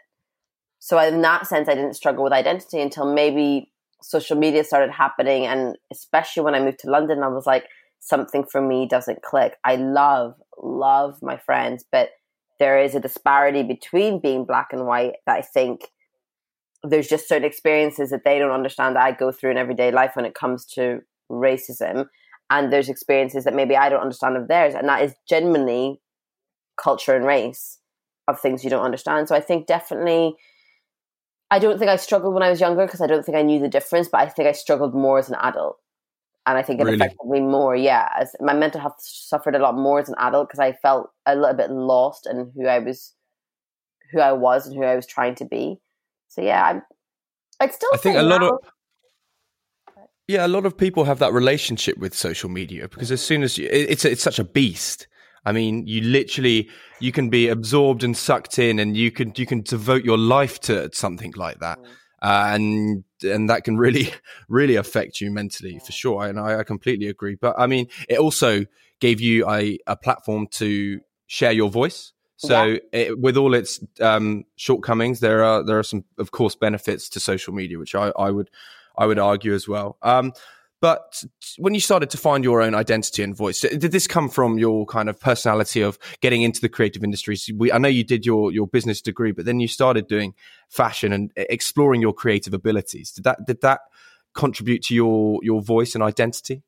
So 0.79 0.99
in 0.99 1.21
that 1.21 1.47
sense, 1.47 1.67
I 1.67 1.75
didn't 1.75 1.95
struggle 1.95 2.23
with 2.23 2.33
identity 2.33 2.79
until 2.79 3.11
maybe 3.11 3.71
social 4.01 4.37
media 4.37 4.63
started 4.63 4.91
happening. 4.91 5.45
And 5.45 5.77
especially 5.91 6.43
when 6.43 6.55
I 6.55 6.59
moved 6.59 6.79
to 6.79 6.89
London, 6.89 7.23
I 7.23 7.27
was 7.27 7.45
like, 7.45 7.65
something 7.99 8.43
for 8.43 8.61
me 8.61 8.87
doesn't 8.87 9.23
click. 9.23 9.55
I 9.63 9.77
love, 9.77 10.35
love 10.61 11.17
my 11.23 11.37
friends, 11.37 11.83
but 11.91 12.09
there 12.59 12.79
is 12.79 12.93
a 12.93 12.99
disparity 12.99 13.63
between 13.63 14.21
being 14.21 14.45
black 14.45 14.69
and 14.71 14.85
white 14.85 15.15
that 15.25 15.37
I 15.37 15.41
think 15.41 15.89
there's 16.83 17.07
just 17.07 17.27
certain 17.27 17.45
experiences 17.45 18.11
that 18.11 18.23
they 18.23 18.37
don't 18.37 18.51
understand 18.51 18.95
that 18.95 19.03
I 19.03 19.11
go 19.11 19.31
through 19.31 19.51
in 19.51 19.57
everyday 19.57 19.91
life 19.91 20.11
when 20.15 20.25
it 20.25 20.35
comes 20.35 20.65
to 20.75 20.99
racism. 21.31 22.05
And 22.51 22.71
there's 22.71 22.89
experiences 22.89 23.43
that 23.45 23.55
maybe 23.55 23.75
I 23.75 23.89
don't 23.89 24.01
understand 24.01 24.37
of 24.37 24.47
theirs. 24.47 24.75
And 24.75 24.87
that 24.87 25.01
is 25.01 25.15
genuinely 25.27 25.99
culture 26.77 27.15
and 27.15 27.25
race 27.25 27.79
of 28.27 28.39
things 28.39 28.63
you 28.63 28.69
don't 28.69 28.83
understand. 28.83 29.27
So 29.27 29.35
I 29.35 29.41
think 29.41 29.67
definitely, 29.67 30.35
I 31.51 31.59
don't 31.59 31.77
think 31.77 31.89
I 31.89 31.95
struggled 31.95 32.33
when 32.33 32.43
I 32.43 32.49
was 32.49 32.59
younger 32.59 32.85
because 32.85 33.01
I 33.01 33.07
don't 33.07 33.25
think 33.25 33.37
I 33.37 33.41
knew 33.41 33.59
the 33.59 33.69
difference, 33.69 34.07
but 34.07 34.21
I 34.21 34.29
think 34.29 34.47
I 34.47 34.51
struggled 34.51 34.95
more 34.95 35.19
as 35.19 35.29
an 35.29 35.35
adult 35.41 35.77
and 36.45 36.57
I 36.57 36.61
think 36.61 36.79
it 36.79 36.83
really? 36.83 36.97
affected 36.97 37.27
me 37.27 37.41
more. 37.41 37.75
Yeah, 37.75 38.09
as 38.19 38.35
my 38.39 38.53
mental 38.53 38.81
health 38.81 38.97
suffered 38.99 39.55
a 39.55 39.59
lot 39.59 39.75
more 39.75 39.99
as 39.99 40.09
an 40.09 40.15
adult 40.19 40.47
because 40.47 40.59
I 40.59 40.73
felt 40.73 41.09
a 41.25 41.35
little 41.35 41.55
bit 41.55 41.71
lost 41.71 42.27
in 42.27 42.51
who 42.55 42.67
I 42.67 42.79
was, 42.79 43.13
who 44.11 44.19
I 44.19 44.31
was, 44.31 44.67
and 44.67 44.75
who 44.75 44.83
I 44.83 44.95
was 44.95 45.07
trying 45.07 45.35
to 45.35 45.45
be. 45.45 45.77
So 46.27 46.41
yeah, 46.41 46.63
I'm. 46.63 46.81
I'd 47.59 47.73
still. 47.73 47.89
I 47.93 47.97
think 47.97 48.17
a 48.17 48.21
lot 48.21 48.43
of. 48.43 48.59
Yeah, 50.27 50.45
a 50.45 50.49
lot 50.49 50.65
of 50.65 50.75
people 50.75 51.03
have 51.05 51.19
that 51.19 51.33
relationship 51.33 51.97
with 51.97 52.15
social 52.15 52.49
media 52.49 52.87
because 52.87 53.11
as 53.11 53.21
soon 53.21 53.43
as 53.43 53.57
you, 53.57 53.67
it's 53.71 54.05
it's 54.05 54.23
such 54.23 54.39
a 54.39 54.43
beast. 54.43 55.07
I 55.45 55.51
mean, 55.51 55.85
you 55.87 56.01
literally 56.01 56.69
you 56.99 57.11
can 57.11 57.29
be 57.29 57.47
absorbed 57.49 58.03
and 58.03 58.15
sucked 58.15 58.59
in, 58.59 58.79
and 58.79 58.97
you 58.97 59.11
can 59.11 59.33
you 59.35 59.45
can 59.45 59.61
devote 59.61 60.03
your 60.03 60.17
life 60.17 60.59
to 60.61 60.89
something 60.93 61.33
like 61.35 61.59
that. 61.59 61.79
Mm 61.79 61.87
uh, 62.25 62.49
and 62.53 63.03
and 63.23 63.49
that 63.49 63.63
can 63.63 63.77
really 63.77 64.11
really 64.49 64.75
affect 64.75 65.21
you 65.21 65.29
mentally 65.29 65.79
for 65.85 65.91
sure. 65.91 66.25
And 66.25 66.39
I, 66.39 66.59
I 66.59 66.63
completely 66.63 67.07
agree. 67.07 67.35
But 67.35 67.55
I 67.57 67.67
mean, 67.67 67.87
it 68.09 68.17
also 68.17 68.65
gave 68.99 69.21
you 69.21 69.47
a, 69.49 69.77
a 69.85 69.95
platform 69.95 70.47
to 70.51 71.01
share 71.27 71.51
your 71.51 71.69
voice. 71.69 72.13
So 72.37 72.63
yeah. 72.63 72.79
it, 72.91 73.19
with 73.19 73.37
all 73.37 73.53
its 73.53 73.79
um, 74.01 74.43
shortcomings, 74.55 75.19
there 75.19 75.43
are 75.43 75.63
there 75.63 75.77
are 75.77 75.83
some, 75.83 76.03
of 76.17 76.31
course, 76.31 76.55
benefits 76.55 77.09
to 77.09 77.19
social 77.19 77.53
media, 77.53 77.77
which 77.77 77.93
I, 77.93 78.11
I 78.17 78.31
would 78.31 78.49
I 78.97 79.05
would 79.05 79.19
argue 79.19 79.53
as 79.53 79.67
well. 79.67 79.97
Um, 80.01 80.33
but 80.81 81.23
when 81.57 81.73
you 81.73 81.79
started 81.79 82.09
to 82.11 82.17
find 82.17 82.43
your 82.43 82.61
own 82.61 82.75
identity 82.75 83.23
and 83.23 83.35
voice, 83.35 83.61
did 83.61 83.91
this 83.91 84.07
come 84.07 84.29
from 84.29 84.57
your 84.57 84.85
kind 84.85 85.09
of 85.09 85.19
personality 85.19 85.81
of 85.81 85.97
getting 86.21 86.41
into 86.41 86.61
the 86.61 86.69
creative 86.69 87.03
industries? 87.03 87.49
We, 87.55 87.71
I 87.71 87.77
know 87.77 87.87
you 87.87 88.03
did 88.03 88.25
your 88.25 88.51
your 88.51 88.67
business 88.67 89.01
degree, 89.01 89.31
but 89.31 89.45
then 89.45 89.59
you 89.59 89.67
started 89.67 90.07
doing 90.07 90.33
fashion 90.69 91.13
and 91.13 91.31
exploring 91.35 92.01
your 92.01 92.13
creative 92.13 92.53
abilities. 92.53 93.11
Did 93.11 93.23
that 93.23 93.45
did 93.47 93.61
that 93.61 93.81
contribute 94.33 94.83
to 94.83 94.95
your 94.95 95.39
your 95.41 95.61
voice 95.61 95.95
and 95.95 96.03
identity? 96.03 96.63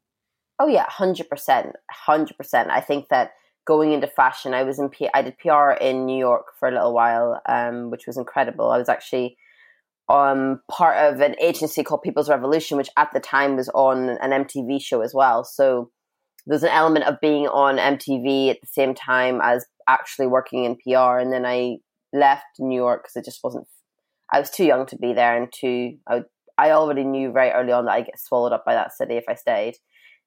Oh 0.60 0.68
yeah, 0.68 0.90
hundred 0.90 1.30
percent, 1.30 1.76
hundred 1.92 2.38
percent. 2.38 2.72
I 2.72 2.82
think 2.82 3.10
that 3.10 3.34
going 3.66 3.92
into 3.92 4.08
fashion, 4.08 4.54
I 4.54 4.64
was 4.64 4.80
in 4.80 4.90
P- 4.90 5.10
I 5.14 5.22
did 5.22 5.38
PR 5.38 5.72
in 5.72 6.06
New 6.06 6.18
York 6.18 6.48
for 6.58 6.70
a 6.70 6.72
little 6.72 6.94
while, 6.94 7.42
um, 7.46 7.92
which 7.92 8.08
was 8.08 8.18
incredible. 8.18 8.72
I 8.72 8.78
was 8.78 8.90
actually 8.90 9.38
um, 10.10 10.62
part 10.72 10.98
of 10.98 11.20
an 11.20 11.36
agency 11.42 11.84
called 11.84 12.02
People's 12.02 12.30
Revolution, 12.30 12.78
which 12.78 12.90
at 12.98 13.12
the 13.14 13.20
time 13.20 13.58
was 13.58 13.70
on 13.70 14.10
an 14.22 14.32
MTV 14.46 14.82
show 14.82 15.02
as 15.02 15.14
well. 15.14 15.44
So 15.44 15.92
there's 16.46 16.64
an 16.64 16.70
element 16.70 17.06
of 17.06 17.20
being 17.22 17.48
on 17.48 17.78
MTV 17.78 18.52
at 18.52 18.62
the 18.62 18.68
same 18.68 18.96
time 18.96 19.42
as 19.44 19.66
actually 19.88 20.28
working 20.28 20.64
in 20.64 20.76
PR. 20.76 21.18
And 21.18 21.34
then 21.34 21.46
I 21.46 21.78
left 22.14 22.46
New 22.60 22.76
York 22.76 23.04
because 23.04 23.18
it 23.18 23.26
just 23.26 23.44
wasn't. 23.44 23.68
I 24.32 24.40
was 24.40 24.50
too 24.50 24.66
young 24.66 24.86
to 24.88 24.98
be 24.98 25.14
there, 25.14 25.36
and 25.36 25.52
too. 25.54 25.98
I, 26.08 26.22
I 26.58 26.72
already 26.72 27.04
knew 27.04 27.32
very 27.32 27.52
early 27.52 27.72
on 27.72 27.86
that 27.86 27.92
I 27.92 28.02
get 28.02 28.20
swallowed 28.20 28.52
up 28.52 28.66
by 28.66 28.74
that 28.74 28.94
city 28.94 29.16
if 29.16 29.26
I 29.30 29.36
stayed. 29.36 29.76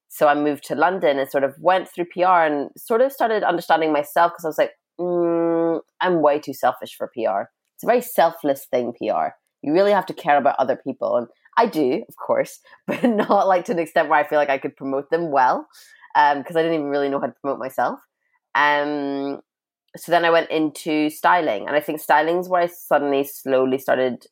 So 0.09 0.29
I 0.29 0.35
moved 0.35 0.65
to 0.65 0.75
London 0.75 1.19
and 1.19 1.29
sort 1.29 1.45
of 1.45 1.55
went 1.59 1.89
through 1.89 2.07
PR 2.13 2.45
and 2.45 2.71
sort 2.77 3.01
of 3.01 3.13
started 3.13 3.43
understanding 3.43 3.93
myself 3.93 4.33
because 4.33 4.45
I 4.45 4.49
was 4.49 4.59
like, 4.59 4.73
mm, 5.01 5.81
I'm 6.01 6.23
way 6.23 6.39
too 6.39 6.55
selfish 6.55 6.95
for 6.97 7.09
PR. 7.09 7.51
It's 7.75 7.85
a 7.85 7.87
very 7.87 8.01
selfless 8.01 8.67
thing, 8.71 8.93
PR 8.93 9.31
you 9.63 9.73
really 9.73 9.93
have 9.93 10.07
to 10.07 10.15
care 10.15 10.39
about 10.39 10.57
other 10.59 10.77
people. 10.77 11.17
And 11.17 11.27
I 11.57 11.67
do, 11.67 12.05
of 12.09 12.17
course, 12.17 12.61
but 12.87 13.03
not 13.05 13.49
like 13.49 13.65
to 13.67 13.75
the 13.75 13.83
extent 13.83 14.09
where 14.09 14.19
I 14.19 14.27
feel 14.27 14.39
like 14.39 14.51
I 14.51 14.59
could 14.59 14.77
promote 14.77 15.11
them 15.11 15.31
well 15.31 15.69
Um, 16.15 16.39
because 16.39 16.57
um, 16.57 16.61
I 16.61 16.63
didn't 16.63 16.79
even 16.79 16.91
really 16.91 17.09
know 17.09 17.21
how 17.21 17.27
to 17.27 17.35
promote 17.41 17.59
myself. 17.59 18.01
Um, 18.55 19.41
so 19.97 20.13
then 20.13 20.25
I 20.25 20.31
went 20.31 20.51
into 20.51 21.11
styling, 21.11 21.67
and 21.67 21.77
I 21.77 21.81
think 21.81 22.01
styling 22.01 22.39
is 22.39 22.49
where 22.49 22.63
I 22.63 22.67
suddenly 22.67 23.25
slowly 23.25 23.79
started 23.79 24.25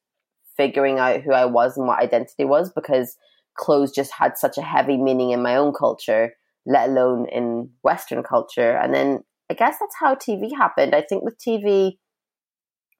figuring 0.57 0.99
out 0.99 1.23
who 1.23 1.33
I 1.33 1.45
was 1.45 1.77
and 1.77 1.87
what 1.87 2.01
identity 2.01 2.45
was 2.45 2.73
because 2.73 3.17
clothes 3.57 3.93
just 3.93 4.13
had 4.13 4.37
such 4.37 4.59
a 4.59 4.63
heavy 4.63 4.97
meaning 4.97 5.31
in 5.31 5.43
my 5.43 5.57
own 5.57 5.73
culture, 5.73 6.35
let 6.67 6.89
alone 6.89 7.27
in 7.31 7.71
Western 7.83 8.23
culture. 8.23 8.77
And 8.77 8.95
then 8.95 9.25
I 9.51 9.55
guess 9.55 9.77
that's 9.79 9.95
how 9.99 10.15
TV 10.15 10.51
happened. 10.57 10.95
I 10.95 11.03
think 11.03 11.25
with 11.25 11.39
TV, 11.39 11.99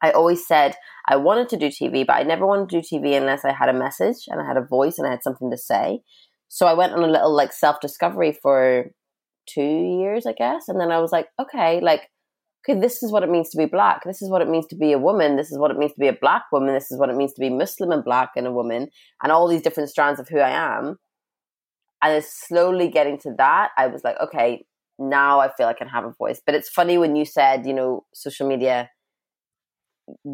I 0.03 0.11
always 0.11 0.47
said 0.47 0.77
I 1.09 1.17
wanted 1.17 1.49
to 1.51 1.57
do 1.57 1.69
TV, 1.69 2.07
but 2.07 2.17
I 2.17 2.23
never 2.23 2.47
wanted 2.47 2.69
to 2.69 2.81
do 2.81 2.97
TV 2.97 3.17
unless 3.17 3.45
I 3.45 3.53
had 3.53 3.69
a 3.69 3.73
message 3.73 4.27
and 4.29 4.41
I 4.41 4.47
had 4.47 4.57
a 4.57 4.65
voice 4.65 4.99
and 4.99 5.07
I 5.07 5.11
had 5.11 5.23
something 5.23 5.51
to 5.51 5.57
say. 5.57 6.01
So 6.49 6.67
I 6.67 6.75
went 6.75 6.93
on 6.93 7.03
a 7.03 7.09
little 7.09 7.35
like 7.35 7.53
self 7.53 7.81
discovery 7.81 8.33
for 8.33 8.91
two 9.47 9.99
years, 10.01 10.27
I 10.27 10.33
guess. 10.33 10.69
And 10.69 10.81
then 10.81 10.93
I 10.93 10.99
was 10.99 11.13
like, 11.13 11.29
okay, 11.41 11.81
like, 11.81 12.11
okay, 12.69 12.79
this 12.79 13.03
is 13.03 13.11
what 13.11 13.23
it 13.23 13.31
means 13.31 13.51
to 13.51 13.59
be 13.59 13.67
black. 13.67 14.03
This 14.05 14.23
is 14.23 14.31
what 14.31 14.43
it 14.43 14.49
means 14.49 14.67
to 14.69 14.77
be 14.77 14.93
a 14.93 14.99
woman. 14.99 15.37
This 15.37 15.51
is 15.51 15.59
what 15.59 15.71
it 15.71 15.79
means 15.79 15.93
to 15.93 16.01
be 16.01 16.09
a 16.09 16.13
black 16.13 16.45
woman. 16.53 16.75
This 16.75 16.91
is 16.91 16.99
what 16.99 17.11
it 17.11 17.17
means 17.17 17.33
to 17.35 17.41
be 17.41 17.51
Muslim 17.51 17.91
and 17.91 18.05
black 18.05 18.31
and 18.37 18.47
a 18.47 18.53
woman, 18.53 18.89
and 19.23 19.33
all 19.33 19.49
these 19.49 19.63
different 19.63 19.91
strands 19.91 20.21
of 20.21 20.29
who 20.29 20.39
I 20.39 20.51
am. 20.51 20.99
And 22.03 22.15
it's 22.15 22.47
slowly 22.47 22.89
getting 22.89 23.19
to 23.21 23.35
that. 23.39 23.71
I 23.77 23.89
was 23.89 24.05
like, 24.05 24.21
okay, 24.21 24.65
now 24.99 25.41
I 25.41 25.51
feel 25.53 25.67
I 25.67 25.73
can 25.73 25.89
have 25.89 26.05
a 26.05 26.13
voice. 26.13 26.41
But 26.45 26.55
it's 26.55 26.69
funny 26.69 26.99
when 26.99 27.17
you 27.17 27.25
said, 27.25 27.67
you 27.67 27.75
know, 27.75 28.05
social 28.15 28.47
media 28.47 28.91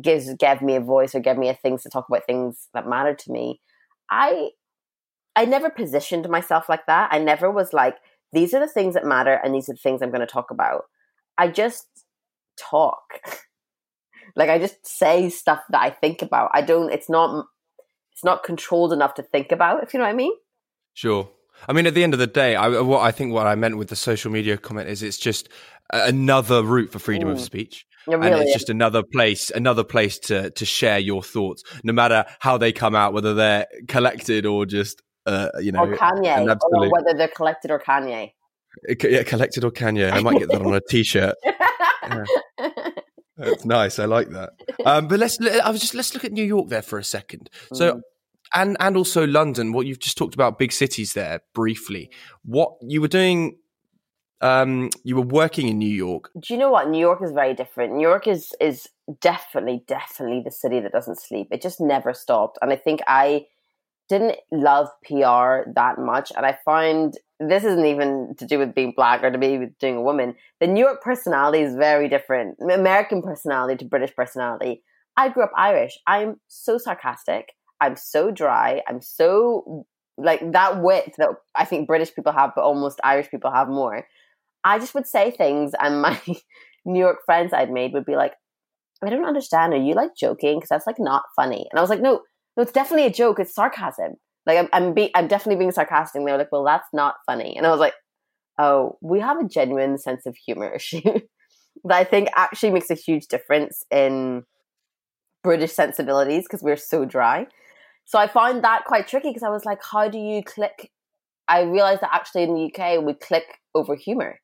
gives 0.03 0.33
gave 0.35 0.63
me 0.63 0.77
a 0.77 0.81
voice 0.81 1.15
or 1.15 1.21
gave 1.21 1.37
me 1.37 1.49
a 1.49 1.55
things 1.55 1.83
to 1.83 1.89
talk 1.89 2.07
about 2.09 2.27
things 2.27 2.69
that 2.75 2.89
matter 2.89 3.15
to 3.15 3.33
me. 3.33 3.61
I 4.11 4.51
I 5.37 5.45
never 5.45 5.71
positioned 5.71 6.29
myself 6.29 6.69
like 6.69 6.87
that. 6.87 7.09
I 7.13 7.19
never 7.19 7.51
was 7.51 7.73
like, 7.73 7.97
these 8.33 8.55
are 8.55 8.61
the 8.61 8.73
things 8.73 8.95
that 8.95 9.05
matter 9.05 9.41
and 9.43 9.55
these 9.55 9.69
are 9.69 9.73
the 9.73 9.79
things 9.79 10.03
I'm 10.03 10.11
going 10.11 10.21
to 10.21 10.27
talk 10.27 10.51
about. 10.51 10.85
I 11.37 11.49
just 11.49 11.87
talk. 12.57 13.21
like 14.37 14.51
I 14.51 14.59
just 14.59 14.87
say 14.87 15.29
stuff 15.29 15.61
that 15.71 15.83
I 15.83 15.91
think 15.91 16.23
about. 16.23 16.51
I 16.55 16.63
don't 16.63 16.93
it's 16.93 17.11
not 17.11 17.47
it's 18.13 18.25
not 18.25 18.45
controlled 18.45 18.93
enough 18.93 19.15
to 19.15 19.23
think 19.23 19.51
about, 19.51 19.83
if 19.83 19.93
you 19.93 19.99
know 19.99 20.05
what 20.05 20.13
I 20.13 20.17
mean. 20.17 20.33
Sure. 20.95 21.29
I 21.69 21.73
mean, 21.73 21.87
at 21.87 21.95
the 21.95 22.05
end 22.05 22.15
of 22.15 22.21
the 22.21 22.27
day, 22.27 22.55
I, 22.57 22.69
what 22.81 23.01
I 23.01 23.11
think 23.11 23.33
what 23.33 23.47
I 23.47 23.55
meant 23.55 23.77
with 23.77 23.89
the 23.89 23.97
social 23.97 24.31
media 24.31 24.57
comment 24.57 24.89
is 24.89 25.03
it's 25.03 25.19
just 25.19 25.49
another 25.93 26.63
route 26.63 26.91
for 26.91 26.99
freedom 26.99 27.29
mm. 27.29 27.33
of 27.33 27.41
speech. 27.41 27.87
It 28.07 28.15
and 28.15 28.25
it's 28.35 28.49
is. 28.51 28.53
just 28.55 28.71
another 28.71 29.03
place, 29.03 29.51
another 29.51 29.85
place 29.85 30.19
to 30.21 30.51
to 30.51 30.65
share 30.65 30.99
your 30.99 31.23
thoughts, 31.23 31.63
no 31.83 31.93
matter 31.93 32.25
how 32.39 32.59
they 32.59 32.73
come 32.73 32.95
out, 32.95 33.13
whether 33.15 33.35
they're 33.35 33.67
collected 33.89 34.45
or 34.47 34.67
just 34.67 35.03
uh, 35.27 35.49
you 35.61 35.73
know, 35.73 35.81
or 35.85 35.97
Kanye, 35.97 36.37
an 36.51 36.59
or 36.73 36.91
whether 36.91 37.17
they're 37.17 37.29
collected 37.29 37.71
or 37.71 37.79
Kanye. 37.79 38.33
yeah, 39.03 39.23
collected 39.23 39.65
or 39.65 39.71
Kanye. 39.71 40.13
I 40.13 40.21
might 40.21 40.39
get 40.39 40.51
that 40.51 40.61
on 40.61 40.75
a 40.75 40.81
t-shirt. 40.89 41.35
That's 43.37 43.65
nice. 43.65 43.99
I 43.99 44.05
like 44.05 44.29
that. 44.31 44.51
Um, 44.85 45.09
but 45.09 45.19
let's. 45.19 45.41
I 45.41 45.71
was 45.71 45.81
just 45.81 45.95
let's 45.95 46.15
look 46.15 46.25
at 46.25 46.33
New 46.33 46.45
York 46.45 46.69
there 46.69 46.83
for 46.83 46.99
a 46.99 47.05
second. 47.05 47.51
So, 47.73 47.95
Mm. 47.95 48.01
and 48.55 48.77
and 48.81 48.97
also 48.97 49.27
London. 49.27 49.73
What 49.73 49.87
you've 49.87 49.99
just 49.99 50.17
talked 50.17 50.35
about, 50.35 50.59
big 50.59 50.71
cities 50.73 51.15
there 51.15 51.41
briefly. 51.55 52.11
What 52.45 52.73
you 52.83 53.01
were 53.01 53.09
doing. 53.09 53.57
Um, 54.45 54.91
you 55.05 55.17
were 55.17 55.23
working 55.23 55.69
in 55.69 55.79
New 55.79 55.89
York. 55.89 56.31
Do 56.39 56.53
you 56.53 56.61
know 56.61 56.71
what? 56.71 56.91
New 56.91 56.99
York 56.99 57.23
is 57.23 57.33
very 57.33 57.55
different. 57.55 57.95
New 57.95 58.07
York 58.07 58.27
is 58.27 58.53
is 58.61 58.87
definitely, 59.23 59.85
definitely 59.89 60.43
the 60.45 60.51
city 60.51 60.81
that 60.81 60.93
doesn't 60.93 61.19
sleep. 61.19 61.49
It 61.51 61.63
just 61.63 61.81
never 61.81 62.13
stopped. 62.13 62.59
And 62.61 62.71
I 62.71 62.77
think 62.77 63.01
I 63.07 63.47
didn't 64.11 64.37
love 64.53 64.89
PR 65.07 65.71
that 65.75 65.97
much. 65.99 66.31
And 66.37 66.45
I 66.45 66.59
find 66.63 67.15
this 67.41 67.65
isn't 67.65 67.87
even 67.87 68.35
to 68.37 68.45
do 68.45 68.59
with 68.59 68.75
being 68.75 68.93
black 68.95 69.23
or 69.23 69.31
to 69.31 69.39
be 69.39 69.57
with 69.57 69.79
being 69.79 69.97
a 69.97 70.03
woman. 70.03 70.35
The 70.61 70.67
New 70.67 70.85
York 70.85 71.01
personality 71.01 71.61
is 71.61 71.75
very 71.75 72.11
different. 72.11 72.59
American 72.61 73.23
personality 73.23 73.79
to 73.79 73.87
British 73.87 74.15
personality. 74.15 74.83
I 75.17 75.31
grew 75.31 75.45
up 75.45 75.53
Irish. 75.57 75.99
I'm 76.07 76.39
so 76.49 76.77
sarcastic. 76.77 77.55
I'm 77.81 77.97
so 77.97 78.31
dry. 78.31 78.83
I'm 78.87 79.01
so 79.01 79.87
like 80.19 80.53
that 80.53 80.83
wit 80.83 81.15
that 81.17 81.31
I 81.55 81.65
think 81.65 81.87
British 81.87 82.15
people 82.15 82.33
have, 82.33 82.53
but 82.55 82.63
almost 82.63 83.01
Irish 83.03 83.31
people 83.31 83.51
have 83.51 83.69
more. 83.69 84.07
I 84.65 84.79
just 84.79 84.95
would 84.95 85.07
say 85.07 85.31
things, 85.31 85.73
and 85.81 86.01
my 86.01 86.21
New 86.85 86.99
York 87.01 87.19
friends 87.25 87.53
I'd 87.53 87.71
made 87.71 87.93
would 87.93 88.07
be 88.07 88.17
like, 88.17 88.33
I 89.03 89.11
don't 89.11 89.27
understand. 89.27 89.73
Are 89.73 89.77
you 89.77 89.95
like 89.95 90.17
joking? 90.17 90.59
Because 90.59 90.71
that's 90.71 90.87
like 90.87 90.99
not 90.99 91.25
funny. 91.37 91.67
And 91.71 91.79
I 91.79 91.83
was 91.83 91.91
like, 91.91 92.01
no, 92.01 92.23
no, 92.57 92.63
it's 92.63 92.73
definitely 92.73 93.07
a 93.07 93.13
joke. 93.13 93.39
It's 93.39 93.55
sarcasm. 93.55 94.15
Like 94.47 94.59
I'm, 94.59 94.69
I'm, 94.73 94.95
be- 94.95 95.11
I'm 95.15 95.29
definitely 95.29 95.59
being 95.59 95.73
sarcastic. 95.73 96.19
And 96.19 96.27
they 96.27 96.33
were 96.33 96.39
like, 96.39 96.53
well, 96.53 96.65
that's 96.65 96.89
not 96.93 97.17
funny. 97.27 97.57
And 97.57 97.67
I 97.67 97.71
was 97.71 97.81
like, 97.81 97.95
oh, 98.59 98.99
we 99.01 99.21
have 99.21 99.39
a 99.39 99.49
genuine 99.49 99.99
sense 99.99 100.27
of 100.27 100.37
humor 100.37 100.73
issue 100.75 101.03
that 101.85 101.97
I 101.97 102.05
think 102.05 102.29
actually 102.37 102.71
makes 102.71 102.91
a 102.91 102.95
huge 102.95 103.27
difference 103.27 103.85
in 103.91 104.45
British 105.43 105.73
sensibilities 105.73 106.45
because 106.45 106.63
we're 106.63 106.77
so 106.77 107.05
dry. 107.05 107.47
So 108.07 108.19
I 108.19 108.27
found 108.27 108.65
that 108.65 108.85
quite 108.85 109.09
tricky 109.09 109.31
because 109.31 109.43
I 109.43 109.49
was 109.49 109.65
like, 109.65 109.81
how 109.83 110.09
do 110.09 110.19
you 110.19 110.43
click? 110.43 110.91
I 111.49 111.63
realized 111.63 112.01
that 112.03 112.15
actually 112.15 112.45
in 112.45 112.55
the 112.55 112.73
UK 112.73 113.03
we 113.05 113.15
click 113.15 113.45
over 113.75 113.95
humor, 113.95 114.39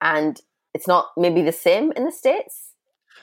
and 0.00 0.40
it's 0.74 0.86
not 0.86 1.06
maybe 1.16 1.42
the 1.42 1.52
same 1.52 1.92
in 1.92 2.04
the 2.04 2.12
states. 2.12 2.72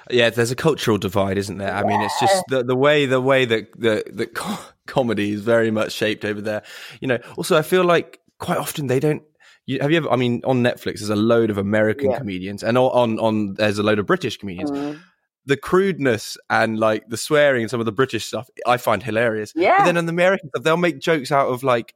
Yeah, 0.10 0.30
there's 0.30 0.52
a 0.52 0.56
cultural 0.56 0.98
divide, 0.98 1.38
isn't 1.38 1.58
there? 1.58 1.74
I 1.74 1.84
mean, 1.84 2.02
it's 2.02 2.20
just 2.20 2.44
the 2.50 2.64
the 2.64 2.76
way 2.76 3.06
the 3.06 3.22
way 3.22 3.46
that 3.46 3.72
the 3.80 4.04
the 4.12 4.28
co- 4.28 4.60
comedy 4.88 5.32
is 5.32 5.42
very 5.42 5.72
much 5.72 5.94
shaped 5.94 6.24
over 6.26 6.42
there. 6.42 6.64
You 7.02 7.08
know, 7.08 7.18
also 7.38 7.58
I 7.58 7.62
feel 7.64 7.84
like 7.84 8.20
quite 8.40 8.58
often 8.58 8.88
they 8.88 9.00
don't. 9.00 9.24
You, 9.66 9.80
have 9.82 9.90
you 9.90 9.98
ever? 9.98 10.12
I 10.12 10.16
mean, 10.16 10.42
on 10.44 10.62
Netflix, 10.62 11.00
there's 11.00 11.10
a 11.10 11.16
load 11.16 11.50
of 11.50 11.58
American 11.58 12.12
Yeah. 12.12 12.20
comedians, 12.20 12.62
and 12.62 12.78
on, 12.78 12.92
on 12.92 13.20
on 13.20 13.54
there's 13.56 13.80
a 13.80 13.84
load 13.84 13.98
of 13.98 14.06
British 14.06 14.38
comedians. 14.38 14.70
Mm. 14.70 15.00
The 15.48 15.58
crudeness 15.58 16.38
and 16.50 16.80
like 16.80 17.08
the 17.08 17.18
swearing 17.18 17.64
and 17.64 17.72
some 17.72 17.80
of 17.80 17.86
the 17.88 17.92
British 17.92 18.26
stuff, 18.26 18.48
I 18.68 18.78
find 18.78 19.02
hilarious. 19.02 19.54
Yeah. 19.56 19.76
But 19.78 19.86
then 19.86 19.98
in 19.98 20.06
the 20.06 20.12
American 20.12 20.50
stuff, 20.50 20.64
they'll 20.64 20.78
make 20.78 21.00
jokes 21.00 21.32
out 21.32 21.48
of 21.50 21.64
like, 21.64 21.94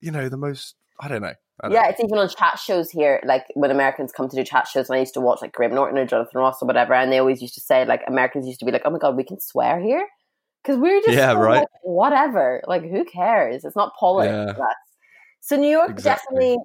you 0.00 0.10
know, 0.12 0.28
the 0.28 0.36
most. 0.36 0.74
I 1.00 1.08
don't 1.08 1.22
know. 1.22 1.34
I 1.62 1.70
Yeah, 1.72 1.88
it's 1.88 2.00
even 2.00 2.18
on 2.18 2.28
chat 2.28 2.58
shows 2.58 2.90
here. 2.90 3.20
Like 3.24 3.46
when 3.54 3.70
Americans 3.70 4.12
come 4.12 4.28
to 4.28 4.36
do 4.36 4.44
chat 4.44 4.68
shows, 4.68 4.88
and 4.88 4.96
I 4.96 5.00
used 5.00 5.14
to 5.14 5.20
watch 5.20 5.40
like 5.42 5.52
Graham 5.52 5.74
Norton 5.74 5.98
or 5.98 6.06
Jonathan 6.06 6.38
Ross 6.40 6.62
or 6.62 6.66
whatever, 6.66 6.94
and 6.94 7.10
they 7.10 7.18
always 7.18 7.40
used 7.42 7.54
to 7.54 7.60
say 7.60 7.84
like 7.86 8.02
Americans 8.06 8.46
used 8.46 8.60
to 8.60 8.66
be 8.66 8.72
like, 8.72 8.82
"Oh 8.84 8.90
my 8.90 8.98
god, 8.98 9.16
we 9.16 9.24
can 9.24 9.40
swear 9.40 9.80
here," 9.80 10.06
because 10.62 10.78
we're 10.78 11.00
just 11.00 11.16
Yeah, 11.16 11.32
so, 11.32 11.40
right. 11.40 11.60
like, 11.60 11.68
whatever. 11.82 12.62
Like 12.66 12.82
who 12.82 13.04
cares? 13.04 13.64
It's 13.64 13.76
not 13.76 13.94
politics. 13.98 14.34
Yeah. 14.58 14.64
So 15.40 15.56
New 15.56 15.68
York 15.70 15.92
Exactly. 15.92 16.36
definitely. 16.36 16.58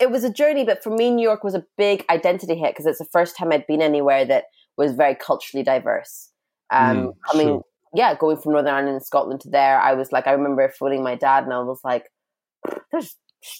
It 0.00 0.10
was 0.10 0.24
a 0.24 0.32
journey, 0.32 0.64
but 0.64 0.82
for 0.82 0.90
me, 0.90 1.10
New 1.10 1.22
York 1.22 1.42
was 1.44 1.54
a 1.54 1.64
big 1.76 2.04
identity 2.10 2.54
hit 2.56 2.72
because 2.72 2.86
it's 2.86 2.98
the 2.98 3.04
first 3.12 3.36
time 3.36 3.52
I'd 3.52 3.66
been 3.66 3.82
anywhere 3.82 4.24
that 4.26 4.44
was 4.76 4.94
very 4.94 5.14
culturally 5.14 5.64
diverse. 5.64 6.30
Um, 6.70 7.08
Mm, 7.08 7.12
coming, 7.30 7.48
sure. 7.48 7.64
yeah, 7.94 8.14
going 8.14 8.36
from 8.36 8.52
Northern 8.52 8.74
Ireland 8.74 8.96
and 8.96 9.04
Scotland 9.04 9.40
to 9.42 9.50
there, 9.50 9.80
I 9.80 9.94
was 9.94 10.12
like, 10.12 10.26
I 10.26 10.32
remember 10.32 10.68
phoning 10.78 11.02
my 11.02 11.14
dad, 11.16 11.44
and 11.44 11.52
I 11.52 11.60
was 11.60 11.80
like, 11.84 12.04
"There's 12.92 13.16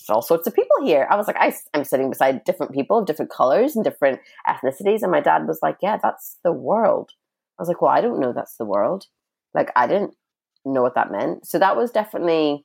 all 0.09 0.23
sorts 0.23 0.47
of 0.47 0.55
people 0.55 0.77
here." 0.85 1.07
I 1.11 1.17
was 1.17 1.27
like, 1.27 1.37
I, 1.39 1.55
am 1.75 1.85
sitting 1.85 2.11
beside 2.11 2.45
different 2.45 2.73
people 2.73 2.99
of 2.99 3.07
different 3.07 3.31
colors 3.31 3.77
and 3.77 3.85
different 3.85 4.21
ethnicities, 4.49 5.03
and 5.03 5.13
my 5.13 5.21
dad 5.21 5.47
was 5.47 5.61
like, 5.63 5.79
"Yeah, 5.83 5.99
that's 6.03 6.39
the 6.45 6.53
world." 6.53 7.13
I 7.59 7.63
was 7.63 7.69
like, 7.69 7.83
"Well, 7.83 7.91
I 7.91 8.01
don't 8.01 8.21
know 8.21 8.33
that's 8.33 8.57
the 8.57 8.65
world. 8.65 9.07
Like, 9.55 9.71
I 9.77 9.87
didn't 9.87 10.15
know 10.65 10.83
what 10.83 10.95
that 10.95 11.13
meant." 11.13 11.47
So 11.47 11.59
that 11.59 11.77
was 11.77 11.91
definitely 11.91 12.65